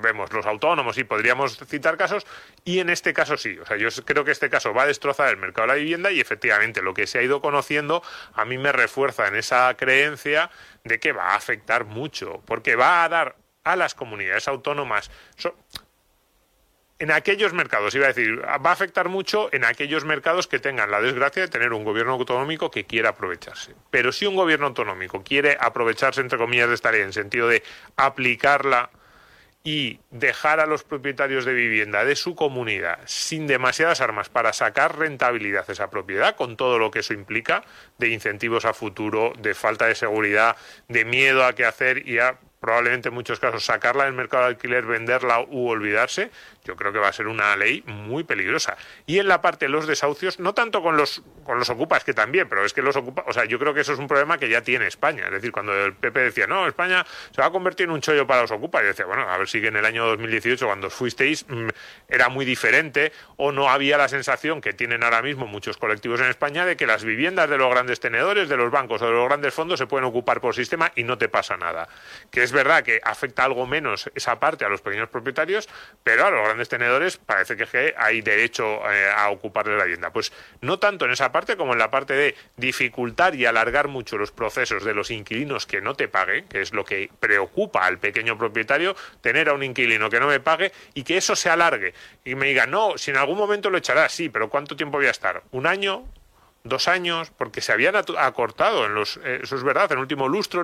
vemos 0.00 0.32
los 0.32 0.46
autónomos 0.46 0.96
y 0.96 1.04
podríamos 1.04 1.58
citar 1.68 1.96
casos, 1.96 2.26
y 2.64 2.80
en 2.80 2.88
este 2.88 3.12
caso 3.12 3.36
sí. 3.36 3.58
O 3.58 3.66
sea, 3.66 3.76
yo 3.76 3.88
creo 4.04 4.24
que 4.24 4.32
este 4.32 4.48
caso 4.48 4.72
va 4.72 4.84
a 4.84 4.86
destrozar 4.86 5.28
el 5.28 5.36
mercado 5.36 5.68
de 5.68 5.74
la 5.74 5.78
vivienda 5.78 6.10
y 6.10 6.20
efectivamente 6.20 6.80
lo 6.80 6.94
que 6.94 7.06
se 7.06 7.18
ha 7.18 7.22
ido 7.22 7.42
conociendo 7.42 8.02
a 8.32 8.44
mí 8.44 8.56
me 8.56 8.72
refuerza 8.72 9.28
en 9.28 9.36
esa 9.36 9.74
creencia 9.76 10.50
de 10.82 10.98
que 10.98 11.12
va 11.12 11.32
a 11.32 11.36
afectar 11.36 11.84
mucho, 11.84 12.42
porque 12.46 12.74
va 12.74 13.04
a 13.04 13.08
dar 13.08 13.36
a 13.64 13.76
las 13.76 13.94
comunidades 13.94 14.48
autónomas 14.48 15.10
en 16.98 17.10
aquellos 17.10 17.52
mercados, 17.52 17.94
iba 17.94 18.06
a 18.06 18.12
decir, 18.12 18.40
va 18.42 18.70
a 18.70 18.72
afectar 18.72 19.08
mucho 19.08 19.48
en 19.52 19.64
aquellos 19.64 20.04
mercados 20.04 20.46
que 20.46 20.60
tengan 20.60 20.90
la 20.90 21.00
desgracia 21.00 21.42
de 21.42 21.48
tener 21.48 21.72
un 21.72 21.84
gobierno 21.84 22.12
autonómico 22.12 22.70
que 22.70 22.84
quiera 22.84 23.10
aprovecharse. 23.10 23.74
Pero 23.90 24.12
si 24.12 24.26
un 24.26 24.36
gobierno 24.36 24.66
autonómico 24.66 25.22
quiere 25.24 25.56
aprovecharse, 25.60 26.20
entre 26.20 26.38
comillas, 26.38 26.68
de 26.68 26.74
esta 26.74 26.92
ley, 26.92 27.02
en 27.02 27.12
sentido 27.12 27.48
de 27.48 27.62
aplicarla 27.96 28.90
y 29.66 29.98
dejar 30.10 30.60
a 30.60 30.66
los 30.66 30.84
propietarios 30.84 31.46
de 31.46 31.54
vivienda 31.54 32.04
de 32.04 32.16
su 32.16 32.34
comunidad 32.34 32.98
sin 33.06 33.46
demasiadas 33.46 34.02
armas 34.02 34.28
para 34.28 34.52
sacar 34.52 34.98
rentabilidad 34.98 35.68
esa 35.70 35.88
propiedad, 35.88 36.36
con 36.36 36.56
todo 36.56 36.78
lo 36.78 36.90
que 36.90 36.98
eso 37.00 37.14
implica, 37.14 37.64
de 37.98 38.10
incentivos 38.10 38.66
a 38.66 38.74
futuro, 38.74 39.32
de 39.38 39.54
falta 39.54 39.86
de 39.86 39.94
seguridad, 39.94 40.56
de 40.88 41.06
miedo 41.06 41.44
a 41.44 41.54
qué 41.54 41.64
hacer 41.64 42.06
y 42.06 42.18
a 42.18 42.38
probablemente 42.64 43.08
en 43.08 43.14
muchos 43.14 43.40
casos 43.40 43.62
sacarla 43.62 44.04
del 44.04 44.14
mercado 44.14 44.44
de 44.44 44.48
alquiler, 44.50 44.86
venderla 44.86 45.40
u 45.40 45.68
olvidarse, 45.68 46.30
yo 46.64 46.76
creo 46.76 46.92
que 46.92 46.98
va 46.98 47.08
a 47.08 47.12
ser 47.12 47.28
una 47.28 47.56
ley 47.56 47.82
muy 47.86 48.24
peligrosa. 48.24 48.76
Y 49.06 49.18
en 49.18 49.28
la 49.28 49.40
parte 49.40 49.66
de 49.66 49.68
los 49.70 49.86
desahucios, 49.86 50.40
no 50.40 50.54
tanto 50.54 50.82
con 50.82 50.96
los, 50.96 51.22
con 51.44 51.58
los 51.58 51.68
ocupas, 51.70 52.04
que 52.04 52.14
también, 52.14 52.48
pero 52.48 52.64
es 52.64 52.72
que 52.72 52.82
los 52.82 52.96
ocupas, 52.96 53.24
o 53.28 53.32
sea, 53.32 53.44
yo 53.44 53.58
creo 53.58 53.74
que 53.74 53.80
eso 53.80 53.92
es 53.92 53.98
un 53.98 54.08
problema 54.08 54.38
que 54.38 54.48
ya 54.48 54.62
tiene 54.62 54.86
España. 54.86 55.24
Es 55.26 55.32
decir, 55.32 55.52
cuando 55.52 55.72
el 55.72 55.94
PP 55.94 56.20
decía, 56.20 56.46
no, 56.46 56.66
España 56.66 57.04
se 57.30 57.40
va 57.40 57.48
a 57.48 57.50
convertir 57.50 57.84
en 57.84 57.92
un 57.92 58.00
chollo 58.00 58.26
para 58.26 58.42
los 58.42 58.50
ocupas, 58.50 58.82
yo 58.82 58.88
decía, 58.88 59.04
bueno, 59.04 59.28
a 59.28 59.36
ver 59.36 59.48
si 59.48 59.64
en 59.64 59.76
el 59.76 59.84
año 59.84 60.06
2018, 60.06 60.66
cuando 60.66 60.90
fuisteis, 60.90 61.46
mm, 61.48 61.68
era 62.08 62.28
muy 62.28 62.44
diferente 62.44 63.12
o 63.36 63.52
no 63.52 63.68
había 63.68 63.98
la 63.98 64.08
sensación 64.08 64.60
que 64.60 64.72
tienen 64.72 65.02
ahora 65.02 65.22
mismo 65.22 65.46
muchos 65.46 65.76
colectivos 65.76 66.20
en 66.20 66.26
España 66.26 66.64
de 66.64 66.76
que 66.76 66.86
las 66.86 67.04
viviendas 67.04 67.48
de 67.50 67.58
los 67.58 67.70
grandes 67.70 68.00
tenedores, 68.00 68.48
de 68.48 68.56
los 68.56 68.70
bancos 68.70 69.02
o 69.02 69.06
de 69.06 69.12
los 69.12 69.28
grandes 69.28 69.52
fondos 69.52 69.78
se 69.78 69.86
pueden 69.86 70.04
ocupar 70.04 70.40
por 70.40 70.54
sistema 70.54 70.92
y 70.94 71.04
no 71.04 71.18
te 71.18 71.28
pasa 71.28 71.56
nada. 71.56 71.88
Que 72.30 72.42
es 72.42 72.52
verdad 72.52 72.82
que 72.82 73.00
afecta 73.04 73.44
algo 73.44 73.66
menos 73.66 74.10
esa 74.14 74.40
parte 74.40 74.64
a 74.64 74.68
los 74.68 74.80
pequeños 74.80 75.08
propietarios, 75.08 75.68
pero 76.02 76.26
a 76.26 76.30
los 76.30 76.53
grandes 76.54 76.68
tenedores 76.68 77.16
parece 77.16 77.56
que 77.56 77.94
hay 77.96 78.22
derecho 78.22 78.64
eh, 78.90 79.10
a 79.14 79.30
ocuparle 79.30 79.76
la 79.76 79.84
vivienda. 79.84 80.12
Pues 80.12 80.32
no 80.60 80.78
tanto 80.78 81.04
en 81.04 81.10
esa 81.10 81.32
parte 81.32 81.56
como 81.56 81.72
en 81.72 81.80
la 81.80 81.90
parte 81.90 82.14
de 82.14 82.34
dificultar 82.56 83.34
y 83.34 83.44
alargar 83.44 83.88
mucho 83.88 84.16
los 84.16 84.30
procesos 84.30 84.84
de 84.84 84.94
los 84.94 85.10
inquilinos 85.10 85.66
que 85.66 85.80
no 85.80 85.94
te 85.94 86.06
paguen, 86.06 86.46
que 86.46 86.60
es 86.60 86.72
lo 86.72 86.84
que 86.84 87.10
preocupa 87.18 87.84
al 87.84 87.98
pequeño 87.98 88.38
propietario, 88.38 88.94
tener 89.20 89.48
a 89.48 89.54
un 89.54 89.64
inquilino 89.64 90.08
que 90.08 90.20
no 90.20 90.28
me 90.28 90.38
pague 90.38 90.70
y 90.94 91.02
que 91.02 91.16
eso 91.16 91.34
se 91.34 91.50
alargue 91.50 91.92
y 92.24 92.36
me 92.36 92.46
diga, 92.46 92.66
no, 92.66 92.96
si 92.96 93.10
en 93.10 93.16
algún 93.16 93.36
momento 93.36 93.68
lo 93.68 93.78
echará, 93.78 94.08
sí, 94.08 94.28
pero 94.28 94.48
¿cuánto 94.48 94.76
tiempo 94.76 94.98
voy 94.98 95.06
a 95.06 95.10
estar? 95.10 95.42
¿Un 95.50 95.66
año? 95.66 96.04
Dos 96.64 96.88
años, 96.88 97.30
porque 97.36 97.60
se 97.60 97.72
habían 97.72 97.94
acortado, 97.94 98.86
en 98.86 98.96
eh, 98.96 99.40
eso 99.42 99.54
es 99.54 99.62
verdad, 99.62 99.92
en 99.92 99.98
el 99.98 100.02
último 100.02 100.28
lustro 100.28 100.62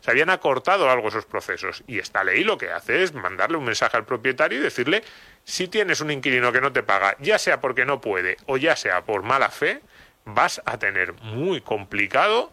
se 0.00 0.10
habían 0.10 0.30
acortado 0.30 0.88
algo 0.88 1.08
esos 1.08 1.26
procesos. 1.26 1.82
Y 1.88 1.98
esta 1.98 2.22
ley 2.22 2.44
lo 2.44 2.56
que 2.56 2.70
hace 2.70 3.02
es 3.02 3.12
mandarle 3.14 3.56
un 3.56 3.64
mensaje 3.64 3.96
al 3.96 4.04
propietario 4.04 4.60
y 4.60 4.62
decirle, 4.62 5.02
si 5.42 5.66
tienes 5.66 6.00
un 6.00 6.12
inquilino 6.12 6.52
que 6.52 6.60
no 6.60 6.72
te 6.72 6.84
paga, 6.84 7.16
ya 7.18 7.38
sea 7.38 7.60
porque 7.60 7.84
no 7.84 8.00
puede 8.00 8.36
o 8.46 8.56
ya 8.58 8.76
sea 8.76 9.02
por 9.04 9.24
mala 9.24 9.50
fe, 9.50 9.80
vas 10.24 10.62
a 10.64 10.78
tener 10.78 11.14
muy 11.14 11.60
complicado 11.60 12.52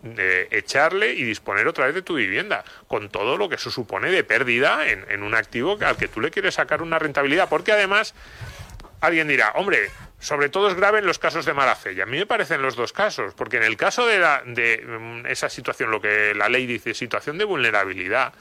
echarle 0.50 1.13
y 1.13 1.24
disponer 1.24 1.67
otra 1.67 1.86
vez 1.86 1.94
de 1.94 2.02
tu 2.02 2.15
vivienda, 2.15 2.65
con 2.88 3.10
todo 3.10 3.38
lo 3.38 3.48
que 3.48 3.56
eso 3.56 3.70
supone 3.70 4.10
de 4.10 4.24
pérdida 4.24 4.89
en, 4.89 5.06
en 5.10 5.22
un 5.22 5.36
activo 5.36 5.78
al 5.86 5.98
que 5.98 6.08
tú 6.08 6.20
le 6.20 6.32
quieres 6.32 6.56
sacar 6.56 6.82
una 6.82 6.98
rentabilidad, 6.98 7.48
porque 7.48 7.72
además 7.72 8.15
alguien 9.02 9.28
dirá, 9.28 9.52
hombre, 9.52 9.91
sobre 10.21 10.49
todo 10.49 10.69
es 10.69 10.75
grave 10.75 10.99
en 10.99 11.05
los 11.05 11.19
casos 11.19 11.45
de 11.45 11.53
mala 11.53 11.75
fe. 11.75 11.93
Y 11.93 12.01
a 12.01 12.05
mí 12.05 12.17
me 12.17 12.25
parecen 12.25 12.62
los 12.62 12.75
dos 12.75 12.93
casos, 12.93 13.34
porque 13.34 13.57
en 13.57 13.63
el 13.63 13.75
caso 13.75 14.05
de, 14.05 14.19
de 14.45 14.86
mm, 14.86 15.25
esa 15.25 15.49
situación, 15.49 15.91
lo 15.91 15.99
que 15.99 16.34
la 16.36 16.47
ley 16.47 16.65
dice, 16.67 16.93
situación 16.93 17.38
de 17.38 17.43
vulnerabilidad, 17.43 18.34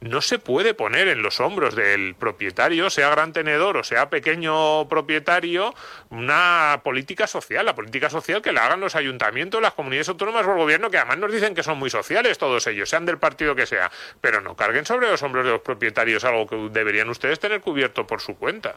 no 0.00 0.20
se 0.20 0.38
puede 0.38 0.74
poner 0.74 1.08
en 1.08 1.22
los 1.22 1.40
hombros 1.40 1.74
del 1.74 2.14
propietario, 2.14 2.88
sea 2.88 3.10
gran 3.10 3.32
tenedor 3.32 3.76
o 3.76 3.84
sea 3.84 4.10
pequeño 4.10 4.88
propietario, 4.88 5.74
una 6.10 6.80
política 6.84 7.26
social, 7.26 7.66
la 7.66 7.74
política 7.74 8.08
social 8.08 8.40
que 8.40 8.52
la 8.52 8.66
hagan 8.66 8.80
los 8.80 8.94
ayuntamientos, 8.94 9.60
las 9.60 9.74
comunidades 9.74 10.08
autónomas 10.08 10.46
o 10.46 10.52
el 10.52 10.58
gobierno, 10.58 10.90
que 10.90 10.98
además 10.98 11.18
nos 11.18 11.32
dicen 11.32 11.54
que 11.54 11.62
son 11.62 11.78
muy 11.78 11.90
sociales 11.90 12.38
todos 12.38 12.66
ellos, 12.68 12.88
sean 12.88 13.06
del 13.06 13.18
partido 13.18 13.54
que 13.54 13.66
sea, 13.66 13.90
pero 14.20 14.40
no 14.40 14.54
carguen 14.54 14.86
sobre 14.86 15.08
los 15.08 15.22
hombros 15.22 15.44
de 15.44 15.52
los 15.52 15.60
propietarios 15.62 16.24
algo 16.24 16.46
que 16.46 16.56
deberían 16.70 17.08
ustedes 17.08 17.40
tener 17.40 17.60
cubierto 17.60 18.06
por 18.06 18.20
su 18.20 18.36
cuenta. 18.36 18.76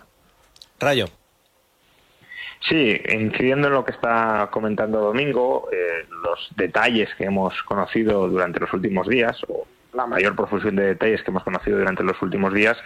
Rayo. 0.80 1.08
Sí, 2.69 3.02
incidiendo 3.10 3.67
en 3.67 3.74
lo 3.74 3.84
que 3.84 3.91
está 3.91 4.50
comentando 4.52 5.00
Domingo, 5.00 5.67
eh, 5.71 6.06
los 6.24 6.50
detalles 6.56 7.10
que 7.15 7.26
hemos 7.26 7.62
conocido 7.63 8.28
durante 8.28 8.60
los 8.60 8.71
últimos 8.71 9.08
días, 9.08 9.41
o 9.47 9.65
la 9.93 10.06
mayor 10.06 10.36
profusión 10.36 10.76
de 10.76 10.88
detalles 10.88 11.24
que 11.24 11.32
hemos 11.32 11.43
conocido 11.43 11.80
durante 11.80 12.04
los 12.04 12.21
últimos 12.21 12.54
días 12.54 12.78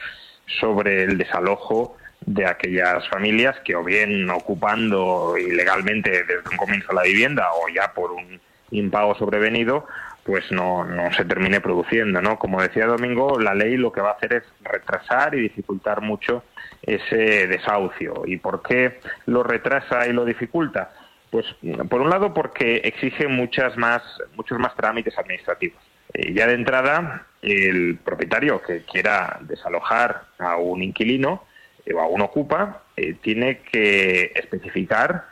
sobre 0.60 1.04
el 1.04 1.18
desalojo 1.18 1.98
de 2.26 2.46
aquellas 2.46 3.08
familias 3.10 3.60
que 3.66 3.76
o 3.76 3.84
bien 3.84 4.30
ocupando 4.30 5.36
ilegalmente 5.38 6.24
desde 6.24 6.50
un 6.50 6.58
comienzo 6.58 6.94
la 6.94 7.04
vivienda 7.04 7.50
o 7.54 7.68
ya 7.68 7.94
por 7.94 8.12
un 8.12 8.40
impago 8.72 9.14
sobrevenido, 9.16 9.86
pues 10.24 10.52
no, 10.52 10.84
no 10.86 11.12
se 11.14 11.26
termine 11.26 11.62
produciendo, 11.62 12.22
¿no? 12.22 12.40
Como 12.40 12.62
decía 12.62 12.88
Domingo, 12.88 13.40
la 13.40 13.54
ley 13.54 13.78
lo 13.78 13.92
que 13.92 14.02
va 14.02 14.12
a 14.12 14.14
hacer 14.14 14.34
es 14.34 14.44
retrasar 14.64 15.36
y 15.36 15.42
dificultar 15.42 16.02
mucho 16.02 16.44
ese 16.82 17.48
desahucio. 17.48 18.24
¿Y 18.26 18.38
por 18.38 18.62
qué 18.62 19.00
lo 19.26 19.44
retrasa 19.44 20.08
y 20.08 20.14
lo 20.14 20.26
dificulta? 20.26 20.94
Pues 21.30 21.46
por 21.90 22.02
un 22.02 22.10
lado 22.10 22.34
porque 22.34 22.78
exige 22.84 23.28
muchas 23.28 23.76
más, 23.78 24.02
muchos 24.36 24.60
más 24.60 24.76
trámites 24.76 25.18
administrativos. 25.18 25.82
Eh, 26.14 26.34
ya 26.34 26.48
de 26.48 26.54
entrada, 26.54 27.26
el 27.42 27.98
propietario 27.98 28.62
que 28.62 28.84
quiera 28.84 29.38
desalojar 29.42 30.24
a 30.40 30.56
un 30.56 30.82
inquilino 30.82 31.44
eh, 31.86 31.94
o 31.94 32.00
a 32.00 32.08
un 32.08 32.22
ocupa 32.22 32.84
eh, 32.96 33.16
tiene 33.22 33.60
que 33.60 34.32
especificar 34.36 35.26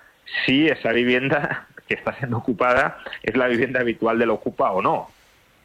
si 0.46 0.68
esa 0.68 0.92
vivienda 0.92 1.68
que 1.88 1.94
está 1.94 2.14
siendo 2.18 2.38
ocupada 2.38 2.98
es 3.22 3.38
la 3.38 3.48
vivienda 3.48 3.80
habitual 3.80 4.20
del 4.20 4.32
ocupa 4.32 4.72
o 4.72 4.82
no. 4.82 5.10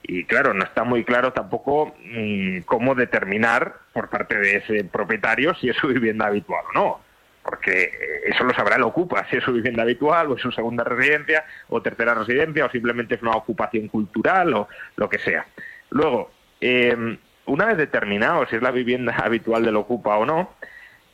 Y 0.02 0.24
claro, 0.24 0.54
no 0.54 0.64
está 0.64 0.84
muy 0.84 1.04
claro 1.04 1.32
tampoco 1.32 1.96
mm, 2.04 2.60
cómo 2.60 2.94
determinar 2.94 3.74
por 3.98 4.08
parte 4.11 4.38
de 4.38 4.58
ese 4.58 4.84
propietario 4.84 5.56
si 5.56 5.68
es 5.68 5.76
su 5.76 5.88
vivienda 5.88 6.26
habitual 6.26 6.64
o 6.70 6.72
no. 6.72 7.00
Porque 7.42 7.82
eh, 7.82 8.20
eso 8.26 8.44
lo 8.44 8.54
sabrá 8.54 8.76
el 8.76 8.84
ocupa, 8.84 9.26
si 9.28 9.38
es 9.38 9.42
su 9.42 9.52
vivienda 9.52 9.82
habitual 9.82 10.28
o 10.28 10.37
es 10.37 10.42
su 10.42 10.52
segunda 10.52 10.84
residencia 10.84 11.44
o 11.68 11.82
tercera 11.82 12.14
residencia 12.14 12.66
o 12.66 12.70
simplemente 12.70 13.16
es 13.16 13.22
una 13.22 13.32
ocupación 13.32 13.88
cultural 13.88 14.54
o 14.54 14.68
lo 14.94 15.08
que 15.08 15.18
sea. 15.18 15.46
Luego, 15.90 16.30
em, 16.61 17.18
una 17.46 17.66
vez 17.66 17.76
determinado 17.76 18.46
si 18.46 18.54
es 18.54 18.62
la 18.62 18.70
vivienda 18.70 19.16
habitual 19.24 19.64
del 19.64 19.74
ocupa 19.74 20.16
o 20.16 20.24
no, 20.24 20.54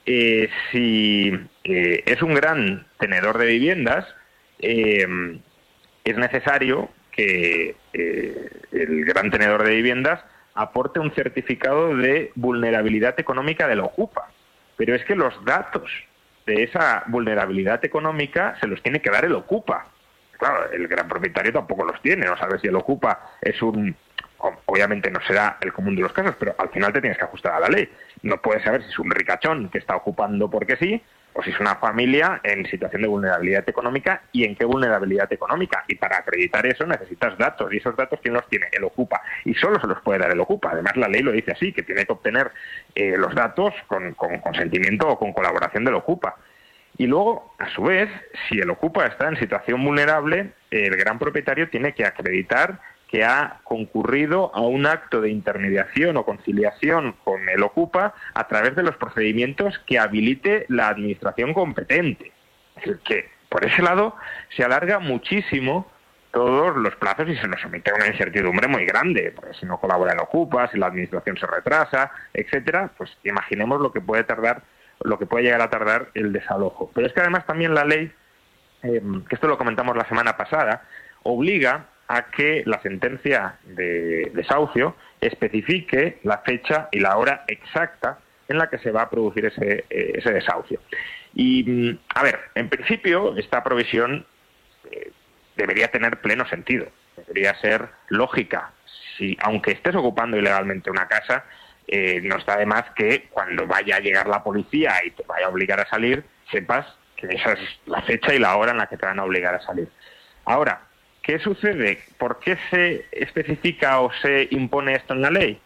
eh, 0.04 0.50
si 0.70 1.32
eh, 1.64 2.02
es 2.04 2.20
un 2.20 2.34
gran 2.34 2.86
tenedor 2.98 3.38
de 3.38 3.46
viviendas, 3.46 4.04
em, 4.58 5.40
es 6.04 6.16
necesario 6.18 6.90
que 7.12 7.76
eh, 7.94 8.50
el 8.72 9.06
gran 9.06 9.30
tenedor 9.30 9.64
de 9.64 9.74
viviendas 9.74 10.20
aporte 10.54 11.00
un 11.00 11.12
certificado 11.14 11.96
de 11.96 12.32
vulnerabilidad 12.34 13.18
económica 13.18 13.66
del 13.66 13.80
ocupa. 13.80 14.28
Pero 14.76 14.94
es 14.94 15.04
que 15.04 15.14
los 15.14 15.44
datos 15.44 15.90
de 16.46 16.62
esa 16.62 17.04
vulnerabilidad 17.06 17.84
económica 17.84 18.56
se 18.60 18.66
los 18.66 18.82
tiene 18.82 19.00
que 19.00 19.10
dar 19.10 19.24
el 19.24 19.34
ocupa. 19.34 19.86
Claro, 20.38 20.70
el 20.72 20.88
gran 20.88 21.08
propietario 21.08 21.52
tampoco 21.52 21.84
los 21.84 22.00
tiene, 22.02 22.26
no 22.26 22.36
sabe 22.36 22.58
si 22.58 22.68
el 22.68 22.76
ocupa 22.76 23.20
es 23.40 23.60
un... 23.62 23.96
Obviamente 24.66 25.10
no 25.10 25.20
será 25.26 25.56
el 25.62 25.72
común 25.72 25.96
de 25.96 26.02
los 26.02 26.12
casos, 26.12 26.34
pero 26.38 26.54
al 26.58 26.68
final 26.68 26.92
te 26.92 27.00
tienes 27.00 27.16
que 27.16 27.24
ajustar 27.24 27.54
a 27.54 27.60
la 27.60 27.68
ley. 27.68 27.88
No 28.22 28.42
puedes 28.42 28.62
saber 28.62 28.82
si 28.82 28.90
es 28.90 28.98
un 28.98 29.10
ricachón 29.10 29.70
que 29.70 29.78
está 29.78 29.96
ocupando 29.96 30.50
porque 30.50 30.76
sí 30.76 31.02
o 31.34 31.42
si 31.42 31.50
es 31.50 31.60
una 31.60 31.76
familia 31.76 32.40
en 32.44 32.64
situación 32.66 33.02
de 33.02 33.08
vulnerabilidad 33.08 33.68
económica 33.68 34.22
y 34.32 34.44
en 34.44 34.54
qué 34.54 34.64
vulnerabilidad 34.64 35.32
económica. 35.32 35.84
Y 35.88 35.96
para 35.96 36.18
acreditar 36.18 36.64
eso 36.66 36.86
necesitas 36.86 37.36
datos 37.36 37.72
y 37.72 37.78
esos 37.78 37.96
datos 37.96 38.20
quién 38.22 38.34
los 38.34 38.48
tiene, 38.48 38.68
el 38.72 38.84
ocupa. 38.84 39.20
Y 39.44 39.54
solo 39.54 39.80
se 39.80 39.86
los 39.88 40.00
puede 40.00 40.20
dar 40.20 40.30
el 40.30 40.40
ocupa. 40.40 40.70
Además 40.72 40.96
la 40.96 41.08
ley 41.08 41.22
lo 41.22 41.32
dice 41.32 41.52
así, 41.52 41.72
que 41.72 41.82
tiene 41.82 42.06
que 42.06 42.12
obtener 42.12 42.52
eh, 42.94 43.16
los 43.18 43.34
datos 43.34 43.74
con, 43.88 44.14
con 44.14 44.38
consentimiento 44.38 45.08
o 45.08 45.18
con 45.18 45.32
colaboración 45.32 45.84
del 45.84 45.94
ocupa. 45.94 46.36
Y 46.96 47.08
luego, 47.08 47.54
a 47.58 47.68
su 47.70 47.82
vez, 47.82 48.08
si 48.48 48.60
el 48.60 48.70
ocupa 48.70 49.04
está 49.06 49.28
en 49.28 49.36
situación 49.36 49.84
vulnerable, 49.84 50.52
el 50.70 50.96
gran 50.96 51.18
propietario 51.18 51.68
tiene 51.68 51.92
que 51.92 52.04
acreditar 52.04 52.78
que 53.14 53.22
ha 53.22 53.60
concurrido 53.62 54.50
a 54.56 54.62
un 54.62 54.86
acto 54.86 55.20
de 55.20 55.30
intermediación 55.30 56.16
o 56.16 56.24
conciliación 56.24 57.14
con 57.22 57.48
el 57.48 57.62
ocupa 57.62 58.12
a 58.34 58.48
través 58.48 58.74
de 58.74 58.82
los 58.82 58.96
procedimientos 58.96 59.78
que 59.86 60.00
habilite 60.00 60.66
la 60.68 60.88
administración 60.88 61.54
competente. 61.54 62.32
Es 62.74 62.82
decir, 62.82 62.98
que 63.04 63.30
por 63.48 63.64
ese 63.64 63.82
lado 63.82 64.16
se 64.56 64.64
alarga 64.64 64.98
muchísimo 64.98 65.86
todos 66.32 66.76
los 66.76 66.96
plazos 66.96 67.28
y 67.28 67.36
se 67.36 67.46
nos 67.46 67.60
somete 67.60 67.92
a 67.92 67.94
una 67.94 68.08
incertidumbre 68.08 68.66
muy 68.66 68.84
grande, 68.84 69.32
porque 69.32 69.54
si 69.54 69.64
no 69.64 69.78
colabora 69.78 70.12
el 70.12 70.18
ocupa, 70.18 70.68
si 70.72 70.76
la 70.76 70.86
administración 70.88 71.36
se 71.36 71.46
retrasa, 71.46 72.10
etcétera, 72.32 72.90
pues 72.98 73.16
imaginemos 73.22 73.80
lo 73.80 73.92
que 73.92 74.00
puede 74.00 74.24
tardar, 74.24 74.64
lo 75.04 75.20
que 75.20 75.26
puede 75.26 75.44
llegar 75.44 75.60
a 75.60 75.70
tardar 75.70 76.08
el 76.14 76.32
desalojo. 76.32 76.90
Pero 76.92 77.06
es 77.06 77.12
que 77.12 77.20
además 77.20 77.46
también 77.46 77.74
la 77.74 77.84
ley, 77.84 78.12
eh, 78.82 79.00
que 79.28 79.36
esto 79.36 79.46
lo 79.46 79.56
comentamos 79.56 79.96
la 79.96 80.08
semana 80.08 80.36
pasada, 80.36 80.82
obliga 81.22 81.93
a 82.08 82.30
que 82.30 82.62
la 82.66 82.80
sentencia 82.82 83.56
de 83.64 84.30
desahucio 84.34 84.96
especifique 85.20 86.18
la 86.22 86.38
fecha 86.38 86.88
y 86.92 87.00
la 87.00 87.16
hora 87.16 87.44
exacta 87.48 88.18
en 88.48 88.58
la 88.58 88.68
que 88.68 88.78
se 88.78 88.90
va 88.90 89.02
a 89.02 89.10
producir 89.10 89.46
ese, 89.46 89.84
eh, 89.88 90.12
ese 90.16 90.32
desahucio. 90.32 90.80
Y, 91.34 91.64
mm, 91.64 91.98
a 92.14 92.22
ver, 92.22 92.40
en 92.54 92.68
principio 92.68 93.36
esta 93.36 93.62
provisión 93.64 94.26
eh, 94.90 95.10
debería 95.56 95.88
tener 95.88 96.20
pleno 96.20 96.46
sentido, 96.48 96.86
debería 97.16 97.54
ser 97.60 97.88
lógica. 98.08 98.72
Si, 99.16 99.36
aunque 99.42 99.72
estés 99.72 99.94
ocupando 99.94 100.36
ilegalmente 100.36 100.90
una 100.90 101.08
casa, 101.08 101.44
eh, 101.86 102.20
no 102.22 102.36
está 102.36 102.56
de 102.56 102.66
más 102.66 102.84
que 102.96 103.28
cuando 103.30 103.66
vaya 103.66 103.96
a 103.96 104.00
llegar 104.00 104.26
la 104.26 104.42
policía 104.42 104.94
y 105.04 105.10
te 105.10 105.22
vaya 105.24 105.46
a 105.46 105.50
obligar 105.50 105.80
a 105.80 105.88
salir, 105.88 106.24
sepas 106.50 106.86
que 107.16 107.26
esa 107.28 107.52
es 107.52 107.60
la 107.86 108.02
fecha 108.02 108.34
y 108.34 108.38
la 108.38 108.56
hora 108.56 108.72
en 108.72 108.78
la 108.78 108.86
que 108.86 108.96
te 108.96 109.06
van 109.06 109.18
a 109.18 109.24
obligar 109.24 109.54
a 109.54 109.60
salir. 109.60 109.88
Ahora, 110.44 110.80
¿Qué 111.24 111.38
sucede? 111.38 112.00
¿Por 112.18 112.38
qué 112.38 112.58
se 112.70 113.06
especifica 113.10 114.00
o 114.00 114.12
se 114.20 114.46
impone 114.50 114.94
esto 114.94 115.14
en 115.14 115.22
la 115.22 115.30
ley? 115.30 115.58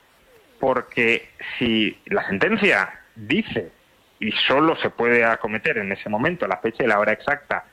Porque 0.61 1.31
si 1.59 1.99
la 2.07 2.25
sentencia 2.29 3.01
dice 3.17 3.73
y 4.21 4.31
solo 4.31 4.77
se 4.77 4.91
puede 4.91 5.25
acometer 5.25 5.79
en 5.79 5.91
ese 5.91 6.09
momento 6.09 6.47
la 6.47 6.59
fecha 6.59 6.85
y 6.85 6.87
la 6.87 7.01
hora 7.01 7.11
exacta 7.11 7.65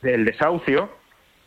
del 0.00 0.24
desahucio, 0.24 0.90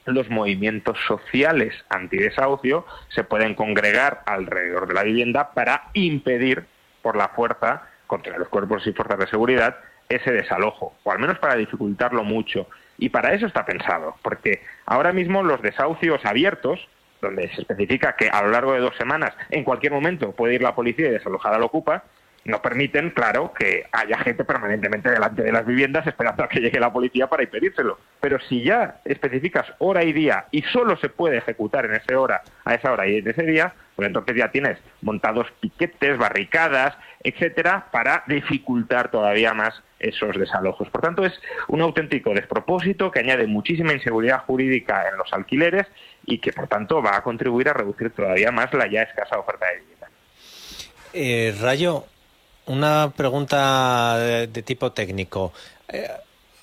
los 0.05 0.29
movimientos 0.29 0.99
sociales 1.07 1.73
antidesahucio 1.89 2.85
se 3.09 3.23
pueden 3.23 3.55
congregar 3.55 4.21
alrededor 4.27 4.87
de 4.87 4.93
la 4.93 5.03
vivienda 5.03 5.53
para 5.53 5.89
impedir 5.93 6.65
por 7.01 7.15
la 7.15 7.29
fuerza 7.29 7.87
contra 8.05 8.37
los 8.37 8.49
cuerpos 8.49 8.85
y 8.85 8.93
fuerzas 8.93 9.17
de 9.17 9.27
seguridad 9.27 9.77
ese 10.07 10.31
desalojo, 10.31 10.95
o 11.03 11.11
al 11.11 11.17
menos 11.17 11.39
para 11.39 11.55
dificultarlo 11.55 12.23
mucho. 12.23 12.67
Y 12.99 13.09
para 13.09 13.33
eso 13.33 13.47
está 13.47 13.65
pensado, 13.65 14.15
porque 14.21 14.61
ahora 14.85 15.13
mismo 15.13 15.41
los 15.41 15.61
desahucios 15.61 16.25
abiertos, 16.25 16.87
donde 17.21 17.49
se 17.53 17.61
especifica 17.61 18.15
que 18.15 18.29
a 18.29 18.41
lo 18.43 18.49
largo 18.49 18.73
de 18.73 18.79
dos 18.79 18.95
semanas, 18.97 19.33
en 19.49 19.63
cualquier 19.63 19.93
momento, 19.93 20.31
puede 20.33 20.55
ir 20.55 20.61
la 20.61 20.75
policía 20.75 21.07
y 21.07 21.11
desalojar 21.11 21.53
al 21.53 21.63
ocupa, 21.63 22.03
no 22.45 22.61
permiten, 22.61 23.11
claro, 23.11 23.53
que 23.53 23.85
haya 23.91 24.17
gente 24.19 24.43
permanentemente 24.43 25.09
delante 25.09 25.43
de 25.43 25.51
las 25.51 25.65
viviendas 25.65 26.07
esperando 26.07 26.43
a 26.43 26.49
que 26.49 26.59
llegue 26.59 26.79
la 26.79 26.91
policía 26.91 27.27
para 27.27 27.43
impedírselo. 27.43 27.99
Pero 28.21 28.39
si 28.39 28.63
ya 28.63 29.01
especificas 29.05 29.65
hora 29.79 30.03
y 30.03 30.13
día 30.13 30.45
y 30.51 30.61
solo 30.63 30.97
se 30.97 31.09
puede 31.09 31.37
ejecutar 31.37 31.85
en 31.85 31.95
esa 31.95 32.19
hora, 32.19 32.41
a 32.65 32.73
esa 32.73 32.91
hora 32.91 33.07
y 33.07 33.17
en 33.17 33.29
ese 33.29 33.43
día, 33.43 33.73
pues 33.95 34.07
entonces 34.07 34.35
ya 34.35 34.51
tienes 34.51 34.77
montados 35.01 35.47
piquetes, 35.59 36.17
barricadas, 36.17 36.97
etcétera, 37.23 37.87
para 37.91 38.23
dificultar 38.27 39.11
todavía 39.11 39.53
más 39.53 39.83
esos 39.99 40.37
desalojos. 40.37 40.89
Por 40.89 41.01
tanto, 41.01 41.25
es 41.25 41.33
un 41.67 41.81
auténtico 41.81 42.33
despropósito 42.33 43.11
que 43.11 43.19
añade 43.19 43.47
muchísima 43.47 43.93
inseguridad 43.93 44.45
jurídica 44.45 45.09
en 45.09 45.17
los 45.17 45.31
alquileres 45.33 45.87
y 46.25 46.39
que, 46.39 46.53
por 46.53 46.67
tanto, 46.67 47.01
va 47.01 47.17
a 47.17 47.23
contribuir 47.23 47.69
a 47.69 47.73
reducir 47.73 48.11
todavía 48.11 48.51
más 48.51 48.73
la 48.73 48.87
ya 48.87 49.01
escasa 49.01 49.37
oferta 49.37 49.65
de 49.67 49.79
vivienda. 49.79 50.07
Eh, 51.13 51.55
Rayo, 51.59 52.05
una 52.69 53.11
pregunta 53.15 54.17
de, 54.17 54.47
tipo 54.63 54.91
técnico. 54.91 55.51
Eh, 55.87 56.07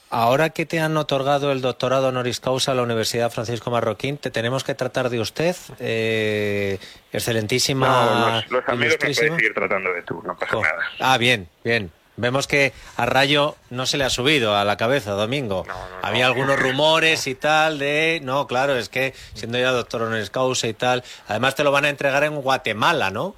ahora 0.09 0.51
que 0.51 0.65
te 0.65 0.79
han 0.79 0.97
otorgado 0.97 1.51
el 1.51 1.61
doctorado 1.61 2.09
honoris 2.09 2.39
causa 2.39 2.73
a 2.73 2.75
la 2.77 2.83
Universidad 2.83 3.31
Francisco 3.31 3.73
Marroquín, 3.73 4.17
¿te 4.17 4.31
tenemos 4.31 4.63
que 4.63 4.75
tratar 4.77 5.11
de 5.11 5.21
usted? 5.21 5.57
Eh, 5.81 6.79
excelentísima. 7.13 8.45
No, 8.49 8.57
los, 8.57 8.69
amigos 8.69 8.95
me 8.95 8.99
pueden 8.99 9.15
seguir 9.15 9.53
tratando 9.53 9.93
de 9.93 10.03
tú, 10.03 10.23
no 10.25 10.37
pasa 10.37 10.55
nada. 10.55 10.85
Ah, 11.01 11.19
bien, 11.19 11.49
bien. 11.65 11.91
Vemos 12.19 12.47
que 12.47 12.73
a 12.97 13.05
Rayo 13.05 13.57
no 13.69 13.85
se 13.85 13.99
le 13.99 14.05
ha 14.05 14.11
subido 14.11 14.57
a 14.57 14.65
la 14.65 14.77
cabeza, 14.77 15.11
Domingo. 15.13 15.67
Había 16.01 16.27
algunos 16.27 16.59
rumores 16.59 17.27
y 17.27 17.35
tal 17.35 17.79
de... 17.79 18.21
No, 18.23 18.47
claro, 18.47 18.77
es 18.77 18.89
que 18.89 19.13
siendo 19.35 19.59
ya 19.59 19.71
doctor 19.71 20.03
honoris 20.03 20.31
causa 20.31 20.67
y 20.67 20.73
tal... 20.73 21.05
Además 21.29 21.57
te 21.57 21.65
lo 21.65 21.73
van 21.73 21.85
a 21.85 21.91
entregar 21.91 22.25
en 22.25 22.37
Guatemala, 22.37 23.11
¿no? 23.11 23.35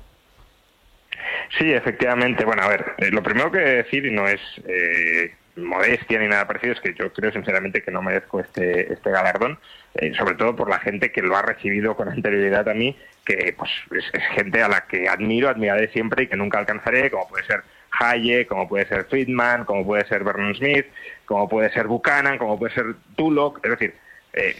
Sí, 1.56 1.72
efectivamente. 1.72 2.44
Bueno, 2.44 2.62
a 2.62 2.68
ver, 2.68 2.94
eh, 2.98 3.10
lo 3.10 3.22
primero 3.22 3.50
que 3.50 3.58
decir, 3.58 4.04
y 4.04 4.10
no 4.10 4.28
es 4.28 4.40
eh, 4.66 5.34
modestia 5.56 6.18
ni 6.18 6.28
nada 6.28 6.46
parecido, 6.46 6.74
es 6.74 6.80
que 6.80 6.94
yo 6.94 7.12
creo 7.12 7.32
sinceramente 7.32 7.82
que 7.82 7.90
no 7.90 8.02
merezco 8.02 8.40
este, 8.40 8.92
este 8.92 9.10
galardón, 9.10 9.58
eh, 9.94 10.12
sobre 10.14 10.34
todo 10.34 10.54
por 10.54 10.68
la 10.68 10.78
gente 10.78 11.10
que 11.10 11.22
lo 11.22 11.36
ha 11.36 11.42
recibido 11.42 11.96
con 11.96 12.08
anterioridad 12.08 12.68
a 12.68 12.74
mí, 12.74 12.96
que 13.24 13.54
pues 13.56 13.70
es, 13.92 14.22
gente 14.34 14.62
a 14.62 14.68
la 14.68 14.82
que 14.86 15.08
admiro, 15.08 15.48
admiraré 15.48 15.88
siempre 15.88 16.24
y 16.24 16.26
que 16.26 16.36
nunca 16.36 16.58
alcanzaré, 16.58 17.10
como 17.10 17.28
puede 17.28 17.46
ser 17.46 17.62
Hayek, 17.98 18.46
como 18.46 18.68
puede 18.68 18.86
ser 18.86 19.04
Friedman, 19.04 19.64
como 19.64 19.86
puede 19.86 20.06
ser 20.06 20.24
Vernon 20.24 20.54
Smith, 20.54 20.86
como 21.24 21.48
puede 21.48 21.70
ser 21.72 21.86
Buchanan, 21.86 22.36
como 22.36 22.58
puede 22.58 22.74
ser 22.74 22.94
Tullock, 23.16 23.64
es 23.64 23.70
decir, 23.70 23.94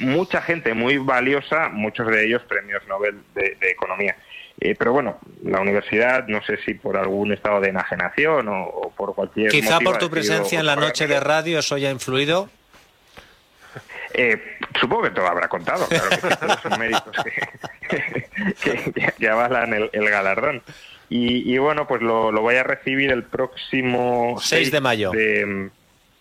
mucha 0.00 0.40
gente 0.40 0.74
muy 0.74 0.96
valiosa, 0.96 1.68
muchos 1.68 2.08
de 2.08 2.24
ellos 2.24 2.42
premios 2.48 2.84
Nobel 2.88 3.20
de 3.34 3.56
Economía. 3.70 4.16
Eh, 4.60 4.74
pero 4.76 4.92
bueno, 4.92 5.18
la 5.44 5.60
universidad, 5.60 6.26
no 6.26 6.42
sé 6.42 6.58
si 6.64 6.74
por 6.74 6.96
algún 6.96 7.32
estado 7.32 7.60
de 7.60 7.68
enajenación 7.68 8.48
o, 8.48 8.92
por 8.96 9.14
cualquier. 9.14 9.50
Quizá 9.52 9.78
por 9.78 9.98
tu 9.98 10.10
presencia 10.10 10.58
en 10.58 10.66
la 10.66 10.74
noche 10.74 11.06
de 11.06 11.20
radio 11.20 11.60
eso 11.60 11.76
haya 11.76 11.90
influido. 11.90 12.50
Eh, 14.14 14.40
supongo 14.80 15.02
que 15.04 15.10
todo 15.10 15.28
habrá 15.28 15.48
contado, 15.48 15.86
claro 15.86 16.08
que 16.08 16.36
todos 16.36 16.60
son 16.62 16.78
méritos 16.78 17.16
que, 19.18 19.28
avalan 19.28 19.74
el, 19.74 20.10
galardón. 20.10 20.62
Y, 21.10 21.56
bueno, 21.58 21.86
pues 21.86 22.02
lo, 22.02 22.32
voy 22.32 22.56
a 22.56 22.64
recibir 22.64 23.10
el 23.10 23.22
próximo 23.22 24.38
6 24.40 24.72
de 24.72 24.80
mayo. 24.80 25.12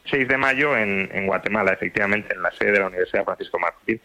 6 0.10 0.28
de 0.28 0.38
mayo 0.38 0.78
en, 0.78 1.26
Guatemala, 1.26 1.74
efectivamente, 1.74 2.34
en 2.34 2.42
la 2.42 2.52
sede 2.52 2.74
de 2.74 2.80
la 2.80 2.88
Universidad 2.88 3.26
Francisco 3.26 3.60
Martín. 3.60 4.00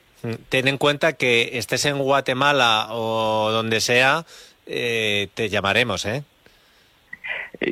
Ten 0.48 0.68
en 0.68 0.78
cuenta 0.78 1.14
que 1.14 1.58
estés 1.58 1.84
en 1.84 1.98
Guatemala 1.98 2.88
o 2.90 3.50
donde 3.50 3.80
sea, 3.80 4.24
eh, 4.66 5.28
te 5.34 5.48
llamaremos, 5.48 6.06
¿eh? 6.06 6.22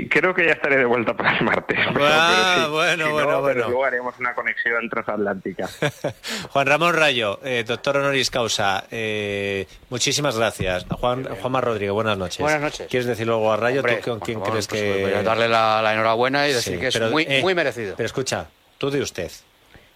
Creo 0.09 0.35
que 0.35 0.47
ya 0.47 0.53
estaré 0.53 0.77
de 0.77 0.85
vuelta 0.85 1.17
para 1.17 1.37
el 1.37 1.45
martes. 1.45 1.79
Ah, 2.01 2.69
bueno, 2.71 3.13
bueno, 3.13 3.41
bueno. 3.41 3.69
Luego 3.69 3.85
haremos 3.85 4.15
una 4.19 4.35
conexión 4.35 4.89
transatlántica. 4.89 5.69
Juan 6.51 6.67
Ramón 6.67 6.95
Rayo, 6.95 7.41
eh, 7.43 7.65
doctor 7.67 7.97
honoris 7.97 8.31
causa, 8.31 8.85
eh, 8.91 9.67
muchísimas 9.89 10.37
gracias. 10.37 10.87
Juan, 10.89 11.25
Juanma 11.25 11.61
Rodríguez, 11.61 11.93
buenas 11.93 12.19
noches. 12.19 12.41
Buenas 12.41 12.61
noches. 12.61 12.87
¿Quieres 12.89 13.07
decir 13.07 13.27
luego 13.27 13.53
a 13.53 13.57
Rayo? 13.57 13.83
¿Tú 13.83 14.11
con 14.11 14.21
quién 14.21 14.41
crees 14.41 14.69
pues, 14.69 14.81
que...? 14.81 15.03
Voy 15.03 15.13
a 15.13 15.23
darle 15.23 15.49
la, 15.49 15.93
enhorabuena 15.93 16.49
y 16.49 16.53
decir 16.53 16.79
que 16.79 16.89
es 16.89 17.01
muy, 17.11 17.27
muy 17.43 17.55
merecido. 17.55 17.95
Pero 17.97 18.07
escucha, 18.07 18.47
tú 18.79 18.91
de 18.91 19.01
usted. 19.01 19.31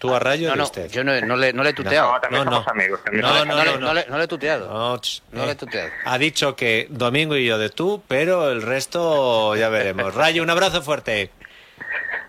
Tú 0.04 0.14
a 0.14 0.18
Rayo 0.18 0.50
no, 0.50 0.56
de 0.56 0.62
usted. 0.62 0.90
Yo 0.90 1.02
no, 1.02 1.18
no, 1.22 1.34
le, 1.34 1.54
no 1.54 1.62
le 1.62 1.70
he 1.70 1.72
tuteado. 1.72 2.12
No, 2.30 2.44
no, 2.44 2.50
no. 2.50 2.64
Amigos, 2.66 3.00
no, 3.10 3.44
no, 3.46 3.64
no, 3.64 3.78
no, 3.78 3.94
le, 3.94 4.04
no 4.06 4.18
le 4.18 4.24
he 4.24 4.28
tuteado. 4.28 4.68
No, 4.68 5.00
le 5.32 5.48
he 5.48 5.52
eh, 5.52 5.54
tuteado. 5.54 5.88
Ha 6.04 6.18
dicho 6.18 6.54
que 6.54 6.88
Domingo 6.90 7.36
y 7.36 7.46
yo 7.46 7.56
de 7.56 7.70
tú, 7.70 8.02
pero 8.06 8.50
el 8.50 8.60
resto 8.60 9.56
ya 9.56 9.70
veremos. 9.70 10.14
Rayo, 10.14 10.42
un 10.42 10.50
abrazo 10.50 10.82
fuerte. 10.82 11.30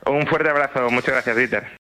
Un 0.06 0.26
fuerte 0.26 0.50
abrazo. 0.50 0.90
Muchas 0.90 1.16
gracias, 1.16 1.36
Dieter. 1.36 1.85